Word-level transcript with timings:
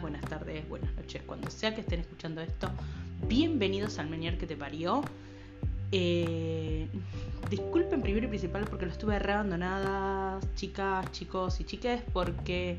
buenas 0.00 0.22
tardes, 0.22 0.68
buenas 0.68 0.94
noches, 0.96 1.22
cuando 1.24 1.50
sea 1.50 1.74
que 1.74 1.82
estén 1.82 2.00
escuchando 2.00 2.40
esto. 2.40 2.70
Bienvenidos 3.28 3.98
al 3.98 4.08
Menier 4.08 4.38
que 4.38 4.46
te 4.46 4.56
parió. 4.56 5.02
Eh, 5.92 6.88
disculpen 7.48 8.02
primero 8.02 8.26
y 8.26 8.28
principal 8.28 8.64
porque 8.64 8.86
lo 8.86 8.92
estuve 8.92 9.18
re 9.18 9.32
abandonada, 9.32 10.40
chicas, 10.56 11.10
chicos 11.12 11.60
y 11.60 11.64
chiques, 11.64 12.02
porque 12.12 12.76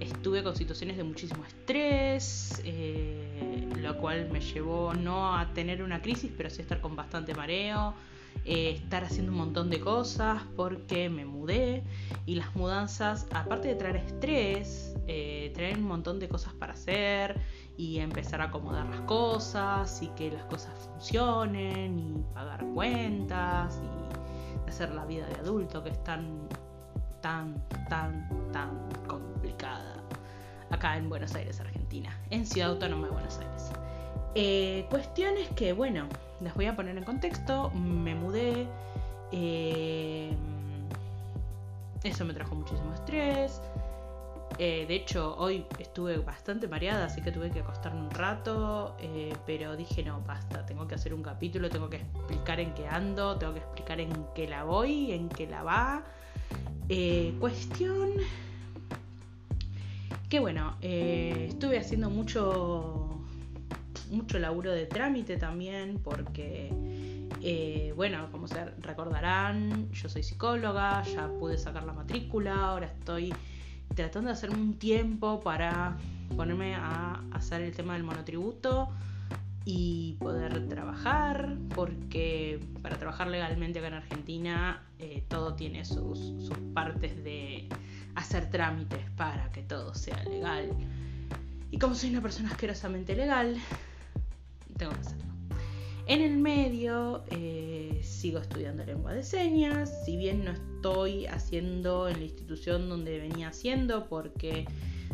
estuve 0.00 0.42
con 0.42 0.54
situaciones 0.54 0.96
de 0.96 1.04
muchísimo 1.04 1.44
estrés, 1.44 2.62
eh, 2.64 3.68
lo 3.80 3.98
cual 3.98 4.30
me 4.30 4.40
llevó 4.40 4.94
no 4.94 5.36
a 5.36 5.52
tener 5.54 5.82
una 5.82 6.00
crisis, 6.00 6.30
pero 6.36 6.48
sí 6.50 6.60
a 6.60 6.62
estar 6.62 6.80
con 6.80 6.94
bastante 6.94 7.34
mareo 7.34 7.94
eh, 8.44 8.70
estar 8.70 9.04
haciendo 9.04 9.30
un 9.30 9.38
montón 9.38 9.70
de 9.70 9.78
cosas 9.78 10.42
porque 10.56 11.08
me 11.08 11.24
mudé 11.24 11.84
y 12.26 12.34
las 12.34 12.54
mudanzas, 12.56 13.28
aparte 13.32 13.68
de 13.68 13.76
traer 13.76 13.96
estrés, 13.96 14.91
eh, 15.06 15.50
traen 15.54 15.78
un 15.78 15.88
montón 15.88 16.18
de 16.18 16.28
cosas 16.28 16.54
para 16.54 16.74
hacer 16.74 17.40
y 17.76 17.98
empezar 17.98 18.40
a 18.40 18.44
acomodar 18.44 18.86
las 18.88 19.00
cosas 19.02 20.02
y 20.02 20.08
que 20.08 20.30
las 20.30 20.44
cosas 20.44 20.72
funcionen 20.78 21.98
y 21.98 22.34
pagar 22.34 22.64
cuentas 22.74 23.80
y 23.82 24.68
hacer 24.68 24.92
la 24.92 25.04
vida 25.04 25.26
de 25.26 25.34
adulto 25.36 25.82
que 25.82 25.90
es 25.90 26.04
tan, 26.04 26.48
tan, 27.20 27.62
tan, 27.88 28.50
tan 28.52 28.88
complicada 29.06 30.02
acá 30.70 30.96
en 30.96 31.08
Buenos 31.08 31.34
Aires, 31.34 31.60
Argentina, 31.60 32.16
en 32.30 32.46
Ciudad 32.46 32.70
Autónoma 32.70 33.06
de 33.06 33.12
Buenos 33.12 33.38
Aires. 33.38 33.70
Eh, 34.34 34.86
cuestiones 34.88 35.48
que, 35.50 35.72
bueno, 35.72 36.08
les 36.40 36.54
voy 36.54 36.66
a 36.66 36.74
poner 36.74 36.96
en 36.96 37.04
contexto. 37.04 37.70
Me 37.70 38.14
mudé. 38.14 38.66
Eh, 39.30 40.34
eso 42.02 42.24
me 42.24 42.34
trajo 42.34 42.54
muchísimo 42.54 42.92
estrés. 42.94 43.60
Eh, 44.64 44.86
de 44.86 44.94
hecho, 44.94 45.34
hoy 45.38 45.66
estuve 45.80 46.18
bastante 46.18 46.68
mareada, 46.68 47.06
así 47.06 47.20
que 47.20 47.32
tuve 47.32 47.50
que 47.50 47.58
acostarme 47.58 48.00
un 48.02 48.12
rato. 48.12 48.96
Eh, 49.00 49.34
pero 49.44 49.76
dije, 49.76 50.04
no, 50.04 50.20
basta, 50.24 50.64
tengo 50.64 50.86
que 50.86 50.94
hacer 50.94 51.12
un 51.12 51.20
capítulo, 51.20 51.68
tengo 51.68 51.90
que 51.90 51.96
explicar 51.96 52.60
en 52.60 52.72
qué 52.72 52.86
ando, 52.86 53.36
tengo 53.38 53.54
que 53.54 53.58
explicar 53.58 53.98
en 53.98 54.12
qué 54.36 54.46
la 54.46 54.62
voy, 54.62 55.10
en 55.10 55.28
qué 55.28 55.48
la 55.48 55.64
va. 55.64 56.04
cuestión 57.40 58.12
que 60.28 60.38
bueno, 60.38 60.76
estuve 60.80 61.78
haciendo 61.78 62.08
mucho 62.08 63.12
mucho 64.12 64.38
laburo 64.38 64.70
de 64.70 64.86
trámite 64.86 65.38
también, 65.38 65.98
porque, 65.98 66.70
eh, 67.40 67.92
bueno, 67.96 68.28
como 68.30 68.46
se 68.46 68.64
recordarán, 68.80 69.90
yo 69.90 70.08
soy 70.08 70.22
psicóloga, 70.22 71.02
ya 71.02 71.28
pude 71.40 71.58
sacar 71.58 71.82
la 71.84 71.92
matrícula, 71.92 72.54
ahora 72.54 72.86
estoy 72.86 73.34
tratando 73.94 74.28
de 74.28 74.34
hacerme 74.34 74.56
un 74.56 74.74
tiempo 74.78 75.40
para 75.40 75.96
ponerme 76.36 76.74
a 76.74 77.22
hacer 77.32 77.62
el 77.62 77.74
tema 77.74 77.94
del 77.94 78.04
monotributo 78.04 78.88
y 79.64 80.16
poder 80.18 80.68
trabajar, 80.68 81.56
porque 81.74 82.60
para 82.82 82.98
trabajar 82.98 83.28
legalmente 83.28 83.78
acá 83.78 83.88
en 83.88 83.94
Argentina 83.94 84.82
eh, 84.98 85.24
todo 85.28 85.54
tiene 85.54 85.84
sus, 85.84 86.18
sus 86.18 86.58
partes 86.74 87.22
de 87.22 87.68
hacer 88.14 88.50
trámites 88.50 89.08
para 89.16 89.50
que 89.52 89.62
todo 89.62 89.94
sea 89.94 90.22
legal. 90.24 90.70
Y 91.70 91.78
como 91.78 91.94
soy 91.94 92.10
una 92.10 92.20
persona 92.20 92.50
asquerosamente 92.50 93.14
legal, 93.14 93.56
tengo 94.76 94.92
que 94.92 95.00
hacerlo. 95.00 95.31
En 96.06 96.20
el 96.20 96.36
medio 96.36 97.22
eh, 97.30 98.00
sigo 98.02 98.40
estudiando 98.40 98.84
lengua 98.84 99.12
de 99.12 99.22
señas, 99.22 100.04
si 100.04 100.16
bien 100.16 100.44
no 100.44 100.50
estoy 100.50 101.26
haciendo 101.26 102.08
en 102.08 102.18
la 102.18 102.24
institución 102.24 102.88
donde 102.88 103.20
venía 103.20 103.48
haciendo, 103.48 104.08
porque 104.08 104.66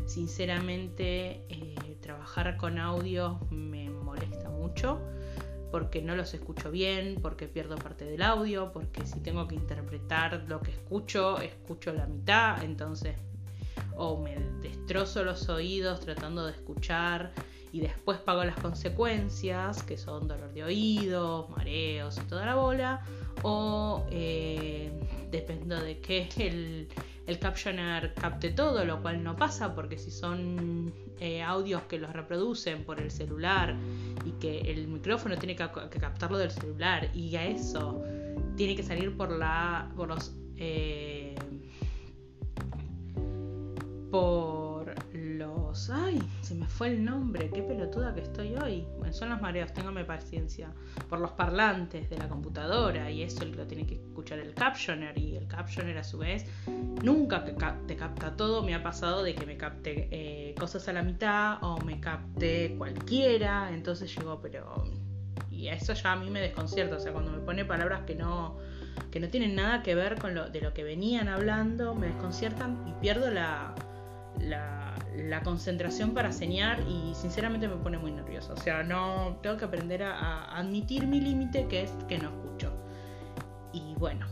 sinceramente 0.06 1.44
eh, 1.50 1.96
trabajar 2.00 2.56
con 2.56 2.78
audio 2.78 3.38
me 3.50 3.90
molesta 3.90 4.48
mucho, 4.48 4.98
porque 5.70 6.00
no 6.00 6.16
los 6.16 6.32
escucho 6.32 6.70
bien, 6.70 7.18
porque 7.20 7.46
pierdo 7.48 7.76
parte 7.76 8.06
del 8.06 8.22
audio, 8.22 8.72
porque 8.72 9.04
si 9.04 9.20
tengo 9.20 9.46
que 9.46 9.56
interpretar 9.56 10.46
lo 10.48 10.60
que 10.60 10.70
escucho, 10.70 11.38
escucho 11.38 11.92
la 11.92 12.06
mitad, 12.06 12.64
entonces 12.64 13.14
o 13.96 14.16
me 14.22 14.36
destrozo 14.62 15.22
los 15.24 15.48
oídos 15.48 16.00
tratando 16.00 16.46
de 16.46 16.52
escuchar 16.52 17.32
y 17.72 17.80
después 17.80 18.18
pago 18.18 18.44
las 18.44 18.56
consecuencias, 18.56 19.82
que 19.82 19.96
son 19.96 20.28
dolor 20.28 20.52
de 20.52 20.64
oídos, 20.64 21.48
mareos 21.50 22.18
y 22.18 22.20
toda 22.22 22.46
la 22.46 22.54
bola, 22.54 23.04
o 23.42 24.06
eh, 24.10 24.90
dependo 25.30 25.80
de 25.80 26.00
que 26.00 26.28
el, 26.38 26.88
el 27.26 27.38
captioner 27.38 28.14
capte 28.14 28.50
todo, 28.50 28.84
lo 28.84 29.02
cual 29.02 29.22
no 29.22 29.36
pasa 29.36 29.74
porque 29.74 29.98
si 29.98 30.10
son 30.10 30.92
eh, 31.20 31.42
audios 31.42 31.82
que 31.82 31.98
los 31.98 32.12
reproducen 32.12 32.84
por 32.84 33.00
el 33.00 33.10
celular 33.10 33.76
y 34.24 34.30
que 34.40 34.60
el 34.60 34.86
micrófono 34.86 35.36
tiene 35.36 35.56
que, 35.56 35.68
captarlo 36.00 36.38
del 36.38 36.52
celular 36.52 37.10
y 37.12 37.34
a 37.34 37.44
eso 37.44 38.02
tiene 38.56 38.76
que 38.76 38.84
salir 38.84 39.16
por 39.16 39.32
la 39.32 39.90
por 39.96 40.08
los 40.08 40.32
eh, 40.56 41.34
por 44.12 44.57
¡Ay! 45.90 46.20
Se 46.42 46.54
me 46.54 46.66
fue 46.66 46.88
el 46.88 47.04
nombre, 47.04 47.50
qué 47.54 47.62
pelotuda 47.62 48.14
que 48.14 48.22
estoy 48.22 48.54
hoy. 48.56 48.84
Bueno, 48.98 49.12
son 49.12 49.30
los 49.30 49.40
mareos, 49.40 49.72
téngame 49.72 50.04
paciencia. 50.04 50.70
Por 51.08 51.20
los 51.20 51.30
parlantes 51.32 52.10
de 52.10 52.18
la 52.18 52.28
computadora 52.28 53.10
y 53.10 53.22
eso 53.22 53.44
lo 53.44 53.66
tiene 53.66 53.86
que 53.86 53.94
escuchar 53.94 54.40
el 54.40 54.54
captioner 54.54 55.16
y 55.16 55.36
el 55.36 55.46
captioner 55.46 55.96
a 55.98 56.04
su 56.04 56.18
vez 56.18 56.46
nunca 57.02 57.44
te 57.44 57.96
capta 57.96 58.36
todo. 58.36 58.62
Me 58.62 58.74
ha 58.74 58.82
pasado 58.82 59.22
de 59.22 59.34
que 59.34 59.46
me 59.46 59.56
capte 59.56 60.08
eh, 60.10 60.54
cosas 60.58 60.88
a 60.88 60.92
la 60.92 61.02
mitad 61.02 61.62
o 61.62 61.78
me 61.82 62.00
capte 62.00 62.74
cualquiera. 62.76 63.70
Entonces 63.72 64.14
llegó, 64.16 64.40
pero. 64.40 64.84
Y 65.50 65.68
eso 65.68 65.92
ya 65.92 66.12
a 66.12 66.16
mí 66.16 66.30
me 66.30 66.40
desconcierta. 66.40 66.96
O 66.96 67.00
sea, 67.00 67.12
cuando 67.12 67.30
me 67.30 67.38
pone 67.38 67.64
palabras 67.64 68.02
que 68.06 68.14
no 68.14 68.56
que 69.10 69.20
no 69.20 69.28
tienen 69.28 69.54
nada 69.54 69.82
que 69.82 69.94
ver 69.94 70.16
con 70.16 70.34
lo 70.34 70.50
de 70.50 70.60
lo 70.60 70.74
que 70.74 70.82
venían 70.82 71.28
hablando, 71.28 71.94
me 71.94 72.08
desconciertan 72.08 72.84
y 72.86 72.92
pierdo 73.00 73.30
la, 73.30 73.74
la 74.40 74.87
la 75.26 75.42
concentración 75.42 76.14
para 76.14 76.32
señar 76.32 76.80
y 76.88 77.14
sinceramente 77.14 77.68
me 77.68 77.76
pone 77.76 77.98
muy 77.98 78.12
nervioso. 78.12 78.52
O 78.52 78.56
sea, 78.56 78.82
no 78.82 79.36
tengo 79.42 79.56
que 79.56 79.64
aprender 79.64 80.02
a, 80.02 80.56
admitir 80.56 81.06
mi 81.06 81.20
límite 81.20 81.66
que 81.66 81.82
es 81.82 81.90
que 82.08 82.18
no 82.18 82.28
escucho. 82.28 82.72
Y 83.72 83.94
bueno, 83.96 84.26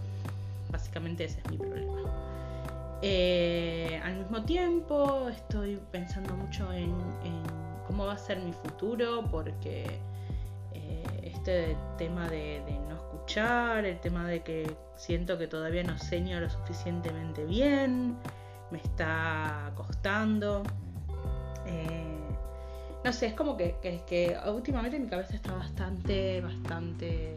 básicamente 0.71 1.25
ese 1.25 1.41
es 1.41 1.51
mi 1.51 1.59
problema. 1.59 2.01
Eh, 3.03 4.01
al 4.05 4.17
mismo 4.17 4.43
tiempo 4.43 5.29
estoy 5.29 5.79
pensando 5.93 6.35
mucho 6.35 6.73
en, 6.73 6.95
cómo 7.87 8.07
va 8.07 8.15
a 8.15 8.19
ser 8.19 8.39
mi 8.41 8.53
futuro 8.53 9.29
porque 9.31 9.85
eh, 10.73 11.05
este 11.23 11.77
tema 11.99 12.29
de, 12.29 12.63
de, 12.67 12.79
no 12.89 12.97
escuchar, 12.97 13.85
el 13.85 14.01
tema 14.01 14.27
de 14.27 14.43
que 14.43 14.77
siento 14.97 15.39
que 15.39 15.47
todavía 15.47 15.85
no 15.85 15.99
seño 15.99 16.41
lo 16.41 16.49
suficientemente 16.49 17.45
bien, 17.45 18.17
me 18.71 18.79
está 18.79 19.73
costando. 19.75 20.63
Eh, 21.67 22.17
no 23.05 23.13
sé, 23.13 23.27
es 23.27 23.35
como 23.35 23.57
que, 23.57 23.77
que, 23.81 24.37
últimamente 24.49 24.99
mi 24.99 25.09
cabeza 25.09 25.35
está 25.35 25.55
bastante, 25.55 26.41
bastante 26.41 27.37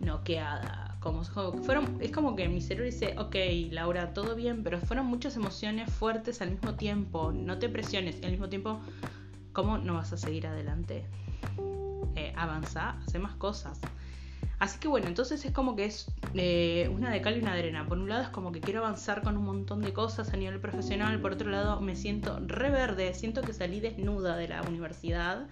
noqueada. 0.00 0.96
Como, 1.00 1.22
fueron, 1.64 1.98
es 2.00 2.10
como 2.10 2.34
que 2.34 2.48
mi 2.48 2.62
cerebro 2.62 2.86
dice, 2.86 3.14
ok, 3.18 3.36
Laura, 3.72 4.14
todo 4.14 4.34
bien, 4.34 4.62
pero 4.62 4.80
fueron 4.80 5.06
muchas 5.06 5.36
emociones 5.36 5.92
fuertes 5.92 6.40
al 6.40 6.52
mismo 6.52 6.74
tiempo. 6.74 7.30
No 7.32 7.58
te 7.58 7.68
presiones. 7.68 8.18
Y 8.22 8.24
al 8.24 8.30
mismo 8.30 8.48
tiempo, 8.48 8.80
¿cómo 9.52 9.76
no 9.76 9.94
vas 9.94 10.14
a 10.14 10.16
seguir 10.16 10.46
adelante? 10.46 11.04
Eh, 12.16 12.32
avanza, 12.36 12.96
hace 13.06 13.18
más 13.18 13.34
cosas. 13.36 13.80
Así 14.64 14.78
que 14.78 14.88
bueno, 14.88 15.08
entonces 15.08 15.44
es 15.44 15.52
como 15.52 15.76
que 15.76 15.84
es 15.84 16.06
eh, 16.32 16.90
una 16.90 17.10
de 17.10 17.20
cal 17.20 17.36
y 17.36 17.40
una 17.40 17.52
de 17.52 17.58
arena. 17.58 17.86
Por 17.86 17.98
un 17.98 18.08
lado 18.08 18.22
es 18.22 18.30
como 18.30 18.50
que 18.50 18.60
quiero 18.62 18.80
avanzar 18.80 19.20
con 19.20 19.36
un 19.36 19.44
montón 19.44 19.82
de 19.82 19.92
cosas 19.92 20.32
a 20.32 20.38
nivel 20.38 20.58
profesional, 20.58 21.20
por 21.20 21.32
otro 21.32 21.50
lado 21.50 21.82
me 21.82 21.94
siento 21.94 22.40
reverde, 22.46 23.12
siento 23.12 23.42
que 23.42 23.52
salí 23.52 23.80
desnuda 23.80 24.38
de 24.38 24.48
la 24.48 24.62
universidad. 24.62 25.48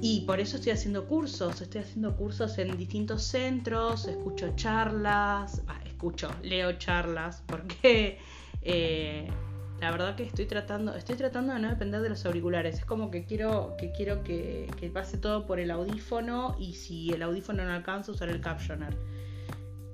Y 0.00 0.20
por 0.20 0.38
eso 0.38 0.58
estoy 0.58 0.70
haciendo 0.70 1.08
cursos, 1.08 1.60
estoy 1.60 1.80
haciendo 1.80 2.14
cursos 2.14 2.56
en 2.58 2.76
distintos 2.76 3.24
centros, 3.24 4.06
escucho 4.06 4.52
charlas, 4.54 5.60
escucho, 5.84 6.30
leo 6.44 6.78
charlas, 6.78 7.42
porque 7.48 8.20
eh, 8.62 9.28
la 9.80 9.90
verdad 9.90 10.14
que 10.14 10.24
estoy 10.24 10.44
tratando, 10.44 10.94
estoy 10.94 11.16
tratando 11.16 11.54
de 11.54 11.60
no 11.60 11.68
depender 11.70 12.02
de 12.02 12.10
los 12.10 12.26
auriculares. 12.26 12.78
Es 12.80 12.84
como 12.84 13.10
que 13.10 13.24
quiero 13.24 13.76
que 13.78 13.92
quiero 13.92 14.22
que, 14.22 14.68
pase 14.92 15.16
todo 15.16 15.46
por 15.46 15.58
el 15.58 15.70
audífono 15.70 16.54
y 16.58 16.74
si 16.74 17.10
el 17.12 17.22
audífono 17.22 17.64
no 17.64 17.72
alcanza 17.72 18.12
usar 18.12 18.28
el 18.28 18.40
captioner. 18.42 18.94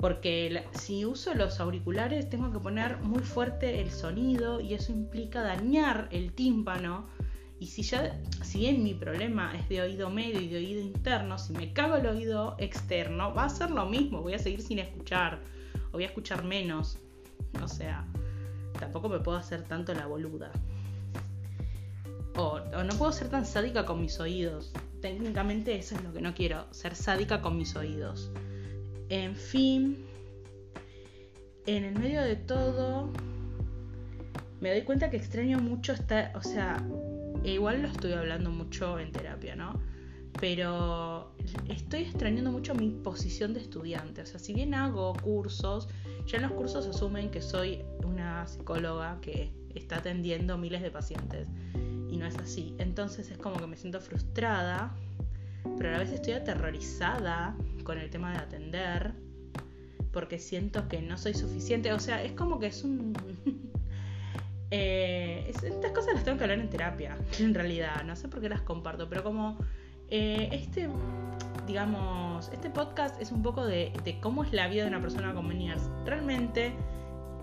Porque 0.00 0.64
si 0.72 1.04
uso 1.04 1.34
los 1.34 1.60
auriculares 1.60 2.28
tengo 2.28 2.52
que 2.52 2.58
poner 2.58 2.98
muy 2.98 3.22
fuerte 3.22 3.80
el 3.80 3.90
sonido 3.90 4.60
y 4.60 4.74
eso 4.74 4.92
implica 4.92 5.42
dañar 5.42 6.08
el 6.10 6.32
tímpano. 6.32 7.06
Y 7.60 7.68
si 7.68 7.82
ya, 7.82 8.20
si 8.42 8.58
bien 8.58 8.82
mi 8.82 8.92
problema 8.92 9.56
es 9.56 9.68
de 9.68 9.80
oído 9.80 10.10
medio 10.10 10.40
y 10.40 10.48
de 10.48 10.56
oído 10.56 10.80
interno, 10.80 11.38
si 11.38 11.52
me 11.52 11.72
cago 11.72 11.96
el 11.96 12.06
oído 12.06 12.56
externo, 12.58 13.32
va 13.32 13.44
a 13.44 13.48
ser 13.48 13.70
lo 13.70 13.86
mismo, 13.86 14.20
voy 14.20 14.34
a 14.34 14.38
seguir 14.38 14.60
sin 14.60 14.78
escuchar, 14.80 15.40
o 15.88 15.92
voy 15.92 16.02
a 16.02 16.08
escuchar 16.08 16.44
menos. 16.44 16.98
O 17.62 17.68
sea, 17.68 18.06
tampoco 18.76 19.08
me 19.08 19.20
puedo 19.20 19.38
hacer 19.38 19.62
tanto 19.62 19.94
la 19.94 20.06
boluda. 20.06 20.50
o, 22.36 22.60
no 22.60 22.94
puedo 22.98 23.12
ser 23.12 23.28
tan 23.28 23.46
sádica 23.46 23.84
con 23.86 24.00
mis 24.00 24.20
oídos. 24.20 24.72
Técnicamente 25.00 25.76
eso 25.76 25.94
es 25.94 26.04
lo 26.04 26.12
que 26.12 26.20
no 26.20 26.34
quiero, 26.34 26.66
ser 26.72 26.94
sádica 26.94 27.42
con 27.42 27.56
mis 27.56 27.76
oídos. 27.76 28.30
En 29.08 29.36
fin, 29.36 30.04
en 31.66 31.84
el 31.84 31.98
medio 31.98 32.22
de 32.22 32.36
todo, 32.36 33.10
me 34.60 34.70
doy 34.70 34.82
cuenta 34.82 35.10
que 35.10 35.16
extraño 35.16 35.58
mucho 35.58 35.92
estar, 35.92 36.32
o 36.36 36.42
sea, 36.42 36.82
igual 37.44 37.82
lo 37.82 37.88
estoy 37.88 38.12
hablando 38.12 38.50
mucho 38.50 38.98
en 38.98 39.12
terapia, 39.12 39.56
¿no? 39.56 39.80
Pero 40.40 41.32
estoy 41.68 42.02
extrañando 42.02 42.52
mucho 42.52 42.74
mi 42.74 42.90
posición 42.90 43.54
de 43.54 43.60
estudiante. 43.60 44.22
O 44.22 44.26
sea, 44.26 44.38
si 44.38 44.52
bien 44.52 44.74
hago 44.74 45.14
cursos, 45.14 45.88
ya 46.26 46.36
en 46.36 46.42
los 46.42 46.52
cursos 46.52 46.86
asumen 46.86 47.30
que 47.30 47.40
soy 47.40 47.82
una 48.04 48.46
psicóloga 48.46 49.18
que 49.20 49.52
está 49.74 49.98
atendiendo 49.98 50.58
miles 50.58 50.82
de 50.82 50.90
pacientes 50.90 51.48
y 52.10 52.16
no 52.16 52.26
es 52.26 52.36
así. 52.36 52.74
Entonces 52.78 53.30
es 53.30 53.38
como 53.38 53.56
que 53.56 53.66
me 53.66 53.76
siento 53.76 54.00
frustrada, 54.00 54.94
pero 55.76 55.90
a 55.90 55.92
la 55.92 55.98
vez 55.98 56.12
estoy 56.12 56.34
aterrorizada 56.34 57.56
con 57.84 57.98
el 57.98 58.10
tema 58.10 58.32
de 58.32 58.38
atender 58.38 59.14
porque 60.12 60.38
siento 60.38 60.88
que 60.88 61.02
no 61.02 61.18
soy 61.18 61.34
suficiente. 61.34 61.92
O 61.92 62.00
sea, 62.00 62.22
es 62.22 62.32
como 62.32 62.58
que 62.58 62.68
es 62.68 62.84
un... 62.84 63.12
eh, 64.70 65.44
estas 65.48 65.92
cosas 65.92 66.14
las 66.14 66.24
tengo 66.24 66.38
que 66.38 66.44
hablar 66.44 66.58
en 66.58 66.70
terapia, 66.70 67.18
en 67.38 67.54
realidad. 67.54 68.02
No 68.04 68.16
sé 68.16 68.28
por 68.28 68.40
qué 68.40 68.48
las 68.48 68.62
comparto, 68.62 69.08
pero 69.08 69.22
como 69.22 69.58
eh, 70.10 70.48
este, 70.52 70.88
digamos, 71.66 72.48
este 72.52 72.70
podcast 72.70 73.20
es 73.20 73.32
un 73.32 73.42
poco 73.42 73.64
de, 73.64 73.92
cómo 74.20 74.44
es 74.44 74.52
la 74.52 74.68
vida 74.68 74.82
de 74.82 74.88
una 74.88 75.00
persona 75.00 75.34
con 75.34 75.48
Meniers. 75.48 75.82
Realmente, 76.04 76.72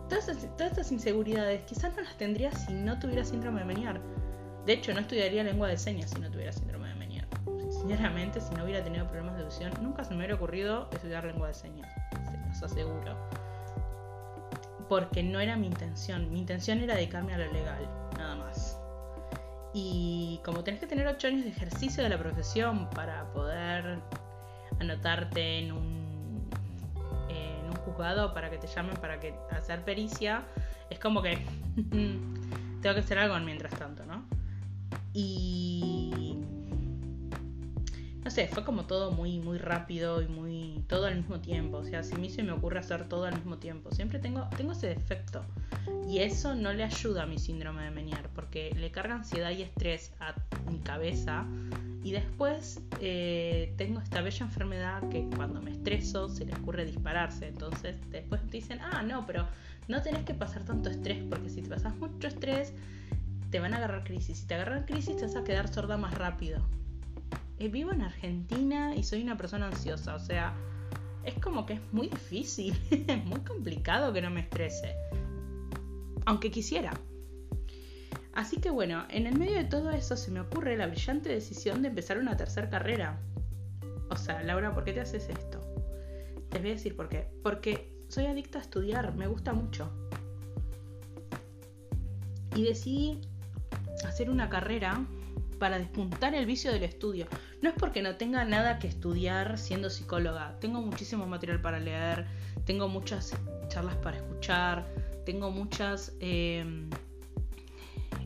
todas, 0.09 0.29
estas 0.29 0.91
inseguridades 0.91 1.63
quizás 1.63 1.95
no 1.95 2.03
las 2.03 2.17
tendría 2.17 2.51
si 2.51 2.73
no 2.73 2.97
tuviera 2.99 3.25
síndrome 3.25 3.59
de 3.59 3.65
Menier. 3.65 4.01
De 4.65 4.73
hecho, 4.73 4.93
no 4.93 5.01
estudiaría 5.01 5.43
lengua 5.43 5.67
de 5.67 5.77
señas 5.77 6.11
si 6.11 6.21
no 6.21 6.31
tuviera 6.31 6.53
síndrome 6.53 6.87
de 6.87 6.95
Menier. 6.95 7.27
Sinceramente, 7.69 8.39
si 8.39 8.53
no 8.55 8.63
hubiera 8.63 8.81
tenido 8.83 9.05
problemas 9.07 9.35
de 9.35 9.43
audición, 9.43 9.73
nunca 9.81 10.05
se 10.05 10.11
me 10.11 10.17
hubiera 10.17 10.35
ocurrido 10.35 10.87
estudiar 10.93 11.25
lengua 11.25 11.49
de 11.49 11.53
señas. 11.53 11.91
Se 12.11 12.47
los 12.47 12.63
aseguro. 12.63 13.17
Porque 14.87 15.21
no 15.21 15.41
era 15.41 15.57
mi 15.57 15.67
intención. 15.67 16.31
Mi 16.31 16.39
intención 16.39 16.79
era 16.79 16.95
dedicarme 16.95 17.33
a 17.33 17.39
lo 17.39 17.51
legal. 17.51 18.02
Y 19.73 20.39
como 20.45 20.63
tenés 20.63 20.79
que 20.79 20.87
tener 20.87 21.07
8 21.07 21.27
años 21.27 21.43
de 21.43 21.49
ejercicio 21.49 22.03
de 22.03 22.09
la 22.09 22.17
profesión 22.17 22.89
para 22.91 23.31
poder 23.33 23.99
anotarte 24.79 25.59
en 25.59 25.71
un, 25.71 26.49
en 27.29 27.69
un 27.69 27.75
juzgado 27.77 28.33
para 28.33 28.49
que 28.49 28.57
te 28.57 28.67
llamen 28.67 28.95
para 28.97 29.19
que 29.19 29.33
hacer 29.51 29.83
pericia, 29.83 30.43
es 30.89 30.99
como 30.99 31.21
que 31.21 31.37
tengo 32.81 32.93
que 32.93 32.99
hacer 32.99 33.17
algo 33.17 33.39
mientras 33.39 33.73
tanto, 33.73 34.05
¿no? 34.05 34.25
Y 35.13 36.37
no 38.23 38.31
sé, 38.31 38.47
fue 38.47 38.63
como 38.63 38.85
todo 38.85 39.11
muy, 39.11 39.39
muy 39.39 39.57
rápido 39.57 40.21
y 40.21 40.27
muy. 40.27 40.83
todo 40.87 41.07
al 41.07 41.15
mismo 41.17 41.41
tiempo. 41.41 41.77
O 41.77 41.83
sea, 41.83 42.03
si 42.03 42.15
a 42.15 42.17
mí 42.17 42.29
se 42.29 42.41
me 42.41 42.53
ocurre 42.53 42.79
hacer 42.79 43.09
todo 43.09 43.25
al 43.25 43.35
mismo 43.35 43.57
tiempo. 43.57 43.91
Siempre 43.91 44.19
tengo, 44.19 44.47
tengo 44.55 44.71
ese 44.71 44.87
defecto. 44.87 45.43
Y 46.07 46.19
eso 46.19 46.53
no 46.53 46.73
le 46.73 46.83
ayuda 46.83 47.23
a 47.23 47.25
mi 47.25 47.37
síndrome 47.39 47.83
de 47.83 47.91
Menier, 47.91 48.29
porque 48.35 48.73
le 48.75 48.91
carga 48.91 49.15
ansiedad 49.15 49.51
y 49.51 49.61
estrés 49.61 50.11
a 50.19 50.35
mi 50.69 50.79
cabeza. 50.79 51.45
Y 52.03 52.11
después 52.11 52.81
eh, 52.99 53.73
tengo 53.77 54.01
esta 54.01 54.21
bella 54.21 54.45
enfermedad 54.45 55.07
que 55.09 55.29
cuando 55.35 55.61
me 55.61 55.71
estreso 55.71 56.27
se 56.29 56.45
le 56.45 56.53
ocurre 56.55 56.85
dispararse. 56.85 57.47
Entonces 57.47 57.95
después 58.09 58.41
te 58.43 58.57
dicen, 58.57 58.79
ah, 58.81 59.01
no, 59.01 59.25
pero 59.25 59.47
no 59.87 60.01
tenés 60.01 60.23
que 60.23 60.33
pasar 60.33 60.63
tanto 60.63 60.89
estrés, 60.89 61.23
porque 61.29 61.49
si 61.49 61.61
te 61.61 61.69
pasas 61.69 61.95
mucho 61.95 62.27
estrés, 62.27 62.73
te 63.49 63.59
van 63.59 63.73
a 63.73 63.77
agarrar 63.77 64.03
crisis. 64.03 64.39
Si 64.39 64.47
te 64.47 64.55
agarran 64.55 64.85
crisis, 64.85 65.15
te 65.15 65.25
vas 65.25 65.35
a 65.35 65.43
quedar 65.43 65.73
sorda 65.73 65.95
más 65.95 66.13
rápido. 66.17 66.61
Eh, 67.59 67.69
vivo 67.69 67.91
en 67.91 68.01
Argentina 68.01 68.95
y 68.95 69.03
soy 69.03 69.21
una 69.21 69.37
persona 69.37 69.67
ansiosa, 69.67 70.15
o 70.15 70.19
sea, 70.19 70.53
es 71.23 71.35
como 71.35 71.65
que 71.65 71.73
es 71.73 71.81
muy 71.93 72.07
difícil, 72.07 72.75
es 73.07 73.25
muy 73.25 73.39
complicado 73.41 74.11
que 74.11 74.21
no 74.21 74.29
me 74.29 74.41
estrese. 74.41 74.95
Aunque 76.25 76.51
quisiera. 76.51 76.93
Así 78.33 78.57
que 78.57 78.71
bueno, 78.71 79.05
en 79.09 79.27
el 79.27 79.37
medio 79.37 79.57
de 79.57 79.65
todo 79.65 79.91
eso 79.91 80.17
se 80.17 80.31
me 80.31 80.39
ocurre 80.39 80.75
la 80.75 80.87
brillante 80.87 81.29
decisión 81.29 81.81
de 81.81 81.89
empezar 81.89 82.17
una 82.17 82.35
tercera 82.35 82.69
carrera. 82.69 83.21
O 84.09 84.15
sea, 84.15 84.41
Laura, 84.43 84.73
¿por 84.73 84.83
qué 84.83 84.93
te 84.93 85.01
haces 85.01 85.29
esto? 85.29 85.59
Te 86.49 86.59
voy 86.59 86.69
a 86.69 86.73
decir 86.73 86.95
por 86.95 87.09
qué. 87.09 87.27
Porque 87.43 87.93
soy 88.07 88.25
adicta 88.25 88.59
a 88.59 88.61
estudiar, 88.61 89.15
me 89.15 89.27
gusta 89.27 89.53
mucho. 89.53 89.91
Y 92.55 92.63
decidí 92.63 93.21
hacer 94.05 94.29
una 94.29 94.49
carrera 94.49 95.05
para 95.59 95.79
despuntar 95.79 96.35
el 96.35 96.45
vicio 96.45 96.71
del 96.71 96.83
estudio. 96.83 97.27
No 97.61 97.69
es 97.69 97.75
porque 97.75 98.01
no 98.01 98.17
tenga 98.17 98.43
nada 98.45 98.79
que 98.79 98.87
estudiar 98.87 99.57
siendo 99.57 99.89
psicóloga. 99.89 100.57
Tengo 100.59 100.81
muchísimo 100.81 101.25
material 101.25 101.61
para 101.61 101.79
leer, 101.79 102.25
tengo 102.65 102.89
muchas 102.89 103.33
charlas 103.69 103.95
para 103.97 104.17
escuchar, 104.17 104.85
tengo 105.25 105.51
muchos 105.51 106.13
em, 106.19 106.89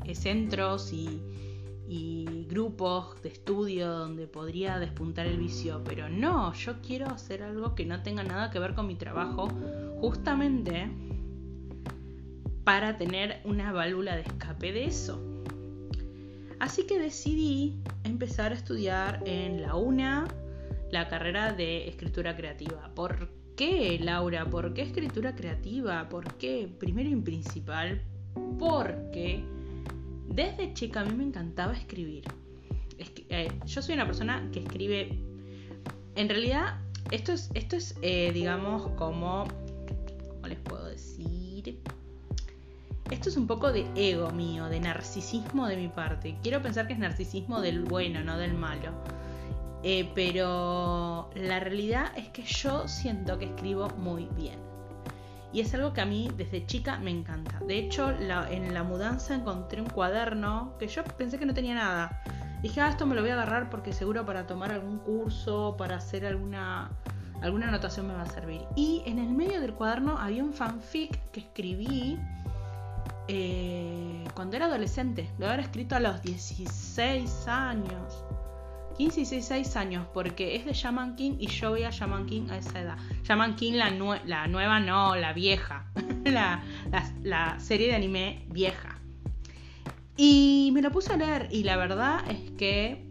eh, 0.05 0.15
centros 0.15 0.91
y, 0.93 1.21
y 1.87 2.45
grupos 2.49 3.21
de 3.21 3.29
estudio 3.29 3.89
donde 3.89 4.27
podría 4.27 4.77
despuntar 4.79 5.25
el 5.25 5.37
vicio, 5.37 5.81
pero 5.85 6.09
no, 6.09 6.53
yo 6.53 6.81
quiero 6.81 7.07
hacer 7.07 7.43
algo 7.43 7.75
que 7.75 7.85
no 7.85 8.03
tenga 8.03 8.23
nada 8.23 8.51
que 8.51 8.59
ver 8.59 8.73
con 8.73 8.87
mi 8.87 8.95
trabajo, 8.95 9.47
justamente 10.01 10.89
para 12.63 12.97
tener 12.97 13.39
una 13.45 13.71
válvula 13.71 14.15
de 14.15 14.23
escape 14.23 14.73
de 14.73 14.85
eso. 14.85 15.23
Así 16.59 16.85
que 16.85 16.99
decidí 16.99 17.79
empezar 18.03 18.51
a 18.51 18.55
estudiar 18.55 19.23
en 19.25 19.61
la 19.61 19.75
UNA 19.75 20.27
la 20.91 21.07
carrera 21.07 21.53
de 21.53 21.87
escritura 21.87 22.35
creativa. 22.35 22.91
¿Por 22.95 23.29
qué, 23.57 23.99
Laura? 23.99 24.45
¿Por 24.45 24.73
qué 24.73 24.83
escritura 24.83 25.35
creativa? 25.35 26.07
¿Por 26.07 26.35
qué? 26.35 26.69
Primero 26.79 27.09
y 27.09 27.15
principal, 27.15 28.01
porque 28.57 29.43
desde 30.29 30.73
chica 30.73 31.01
a 31.01 31.05
mí 31.05 31.13
me 31.13 31.23
encantaba 31.23 31.73
escribir. 31.73 32.23
Eh, 33.29 33.51
yo 33.65 33.81
soy 33.81 33.95
una 33.95 34.05
persona 34.05 34.47
que 34.53 34.59
escribe... 34.59 35.19
En 36.15 36.29
realidad, 36.29 36.79
esto 37.11 37.33
es, 37.33 37.49
esto 37.53 37.75
es 37.75 37.95
eh, 38.01 38.31
digamos, 38.31 38.87
como... 38.91 39.45
¿Cómo 40.29 40.47
les 40.47 40.59
puedo 40.59 40.85
decir? 40.85 41.79
Esto 43.09 43.29
es 43.29 43.37
un 43.37 43.47
poco 43.47 43.71
de 43.71 43.87
ego 43.95 44.31
mío, 44.31 44.65
de 44.65 44.79
narcisismo 44.79 45.67
de 45.67 45.77
mi 45.77 45.87
parte. 45.87 46.37
Quiero 46.43 46.61
pensar 46.61 46.87
que 46.87 46.93
es 46.93 46.99
narcisismo 46.99 47.61
del 47.61 47.83
bueno, 47.83 48.23
no 48.23 48.37
del 48.37 48.53
malo. 48.53 48.91
Eh, 49.83 50.11
pero 50.15 51.29
la 51.35 51.59
realidad 51.59 52.11
es 52.15 52.29
que 52.29 52.43
yo 52.43 52.87
siento 52.87 53.37
que 53.37 53.45
escribo 53.45 53.89
muy 53.97 54.27
bien. 54.35 54.59
Y 55.53 55.61
es 55.61 55.73
algo 55.73 55.93
que 55.93 56.01
a 56.01 56.05
mí 56.05 56.29
desde 56.35 56.65
chica 56.65 56.99
me 56.99 57.11
encanta. 57.11 57.59
De 57.65 57.77
hecho, 57.77 58.11
en 58.11 58.73
la 58.73 58.83
mudanza 58.83 59.33
encontré 59.33 59.81
un 59.81 59.89
cuaderno 59.89 60.73
que 60.77 60.87
yo 60.87 61.03
pensé 61.03 61.39
que 61.39 61.45
no 61.45 61.53
tenía 61.53 61.75
nada. 61.75 62.21
Dije, 62.61 62.81
ah, 62.81 62.89
esto 62.89 63.05
me 63.05 63.15
lo 63.15 63.21
voy 63.21 63.29
a 63.29 63.33
agarrar 63.33 63.69
porque 63.69 63.93
seguro 63.93 64.25
para 64.25 64.47
tomar 64.47 64.71
algún 64.71 64.97
curso, 64.97 65.75
para 65.77 65.97
hacer 65.97 66.25
alguna, 66.25 66.91
alguna 67.41 67.67
anotación 67.67 68.07
me 68.07 68.13
va 68.13 68.23
a 68.23 68.29
servir. 68.29 68.61
Y 68.75 69.03
en 69.05 69.19
el 69.19 69.29
medio 69.29 69.61
del 69.61 69.73
cuaderno 69.73 70.17
había 70.17 70.43
un 70.43 70.53
fanfic 70.53 71.31
que 71.31 71.41
escribí 71.41 72.19
eh, 73.27 74.25
cuando 74.33 74.55
era 74.55 74.65
adolescente. 74.65 75.29
Lo 75.37 75.47
había 75.47 75.63
escrito 75.63 75.95
a 75.95 75.99
los 75.99 76.21
16 76.23 77.47
años. 77.47 78.25
15 78.97 79.21
y 79.21 79.23
16 79.25 79.75
años, 79.75 80.07
porque 80.11 80.55
es 80.55 80.65
de 80.65 80.73
Shaman 80.73 81.15
King 81.15 81.33
y 81.39 81.47
yo 81.47 81.71
veía 81.71 81.91
Shaman 81.91 82.25
King 82.25 82.49
a 82.49 82.57
esa 82.57 82.81
edad. 82.81 82.97
Shaman 83.23 83.55
King, 83.55 83.73
la, 83.73 83.91
la 84.25 84.47
nueva, 84.47 84.79
no, 84.79 85.15
la 85.15 85.33
vieja. 85.33 85.85
la, 87.23 87.55
serie 87.59 87.87
de 87.87 87.95
anime 87.95 88.45
vieja. 88.49 88.99
Y 90.15 90.71
me 90.73 90.81
lo 90.81 90.91
puse 90.91 91.13
a 91.13 91.17
leer 91.17 91.47
y 91.51 91.63
la 91.63 91.77
verdad 91.77 92.23
es 92.29 92.51
que 92.57 93.05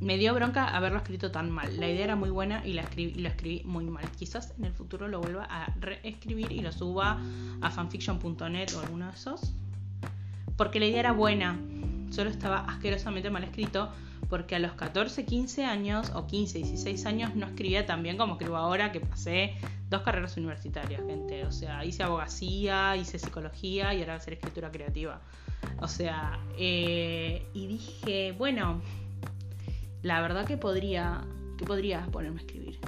me 0.00 0.18
dio 0.18 0.34
bronca 0.34 0.66
haberlo 0.76 0.98
escrito 0.98 1.30
tan 1.30 1.50
mal. 1.50 1.78
La 1.78 1.88
idea 1.88 2.04
era 2.04 2.16
muy 2.16 2.30
buena 2.30 2.66
y, 2.66 2.72
la 2.72 2.82
escribí, 2.82 3.14
lo 3.14 3.28
escribí 3.28 3.62
muy 3.64 3.84
mal. 3.84 4.04
Quizás 4.18 4.54
en 4.58 4.64
el 4.64 4.72
futuro 4.72 5.06
lo 5.06 5.20
vuelva 5.20 5.44
a 5.44 5.72
reescribir 5.78 6.50
y 6.50 6.60
lo 6.60 6.72
suba 6.72 7.20
a 7.60 7.70
fanfiction.net 7.70 8.74
o 8.74 8.80
alguno 8.80 9.06
de 9.06 9.12
esos. 9.12 9.54
Porque 10.56 10.80
la 10.80 10.86
idea 10.86 11.00
era 11.00 11.12
buena, 11.12 11.58
solo 12.10 12.30
estaba 12.30 12.60
asquerosamente 12.60 13.30
mal 13.30 13.44
escrito. 13.44 13.90
Porque 14.28 14.56
a 14.56 14.58
los 14.58 14.72
14, 14.72 15.24
15 15.24 15.64
años, 15.64 16.10
o 16.14 16.26
15, 16.26 16.58
16 16.58 17.06
años, 17.06 17.34
no 17.34 17.46
escribía 17.46 17.86
tan 17.86 18.02
bien 18.02 18.16
como 18.16 18.34
escribo 18.34 18.56
ahora, 18.56 18.90
que 18.92 19.00
pasé 19.00 19.54
dos 19.90 20.02
carreras 20.02 20.36
universitarias, 20.36 21.02
gente. 21.06 21.44
O 21.44 21.52
sea, 21.52 21.84
hice 21.84 22.02
abogacía, 22.02 22.96
hice 22.96 23.18
psicología 23.18 23.94
y 23.94 24.00
ahora 24.00 24.14
voy 24.14 24.18
a 24.18 24.22
hacer 24.22 24.34
escritura 24.34 24.70
creativa. 24.70 25.20
O 25.80 25.88
sea, 25.88 26.38
eh, 26.58 27.46
y 27.54 27.66
dije, 27.66 28.32
bueno, 28.32 28.82
la 30.02 30.20
verdad 30.20 30.46
que 30.46 30.56
podría, 30.56 31.24
que 31.58 31.64
podría 31.64 32.06
ponerme 32.06 32.40
a 32.40 32.44
escribir. 32.44 32.78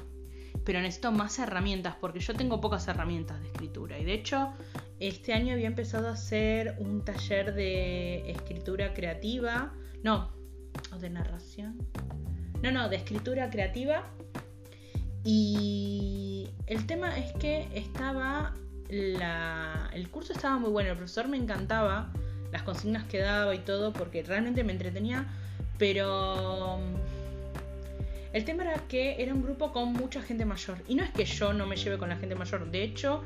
pero 0.64 0.81
necesito 0.81 1.12
más 1.12 1.38
herramientas 1.38 1.95
porque 2.00 2.19
yo 2.19 2.35
tengo 2.35 2.61
pocas 2.61 2.88
herramientas 2.88 3.40
de 3.40 3.47
escritura. 3.47 3.99
Y 3.99 4.05
de 4.05 4.14
hecho, 4.14 4.52
este 4.99 5.33
año 5.33 5.55
había 5.55 5.69
empezado 5.69 6.09
a 6.09 6.12
hacer 6.12 6.75
un 6.78 7.05
taller 7.05 7.55
de 7.55 8.31
escritura 8.31 8.93
creativa. 8.93 9.73
No, 10.02 10.36
o 10.92 10.99
de 10.99 11.11
narración. 11.11 11.76
No, 12.62 12.73
no, 12.73 12.88
de 12.88 12.97
escritura 12.97 13.50
creativa. 13.50 14.04
Y 15.25 16.49
el 16.66 16.87
tema 16.87 17.18
es 17.18 17.33
que 17.35 17.68
estaba 17.75 18.54
la, 18.88 19.90
el 19.92 20.09
curso 20.11 20.33
estaba 20.33 20.59
muy 20.59 20.71
bueno, 20.71 20.90
el 20.90 20.97
profesor 20.97 21.28
me 21.28 21.37
encantaba, 21.37 22.12
las 22.52 22.62
consignas 22.62 23.04
que 23.04 23.18
daba 23.18 23.54
y 23.54 23.59
todo, 23.59 23.92
porque 23.92 24.23
realmente 24.23 24.62
me 24.64 24.73
entretenía, 24.73 25.26
pero 25.78 26.78
el 28.33 28.45
tema 28.45 28.64
era 28.64 28.75
que 28.88 29.23
era 29.23 29.35
un 29.35 29.42
grupo 29.42 29.73
con 29.73 29.92
mucha 29.92 30.23
gente 30.23 30.45
mayor. 30.45 30.78
Y 30.88 30.95
no 30.95 31.02
es 31.02 31.11
que 31.11 31.25
yo 31.25 31.52
no 31.52 31.66
me 31.66 31.76
lleve 31.76 31.99
con 31.99 32.09
la 32.09 32.16
gente 32.16 32.35
mayor, 32.35 32.71
de 32.71 32.83
hecho, 32.83 33.23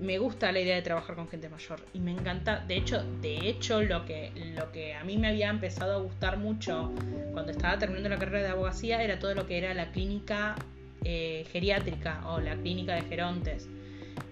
me 0.00 0.18
gusta 0.18 0.52
la 0.52 0.60
idea 0.60 0.76
de 0.76 0.82
trabajar 0.82 1.16
con 1.16 1.28
gente 1.28 1.48
mayor 1.48 1.80
y 1.92 1.98
me 1.98 2.12
encanta, 2.12 2.64
de 2.66 2.76
hecho, 2.76 3.02
de 3.20 3.48
hecho 3.48 3.82
lo 3.82 4.04
que 4.04 4.32
lo 4.56 4.70
que 4.70 4.94
a 4.94 5.04
mí 5.04 5.16
me 5.16 5.28
había 5.28 5.50
empezado 5.50 5.94
a 5.94 5.98
gustar 5.98 6.38
mucho 6.38 6.92
cuando 7.32 7.52
estaba 7.52 7.78
terminando 7.78 8.08
la 8.08 8.18
carrera 8.18 8.42
de 8.44 8.48
abogacía 8.50 9.02
era 9.02 9.18
todo 9.18 9.34
lo 9.34 9.46
que 9.46 9.58
era 9.58 9.74
la 9.74 9.90
clínica 9.90 10.54
eh, 11.04 11.46
geriátrica 11.52 12.20
o 12.28 12.40
la 12.40 12.56
clínica 12.56 12.94
de 12.94 13.02
gerontes. 13.02 13.68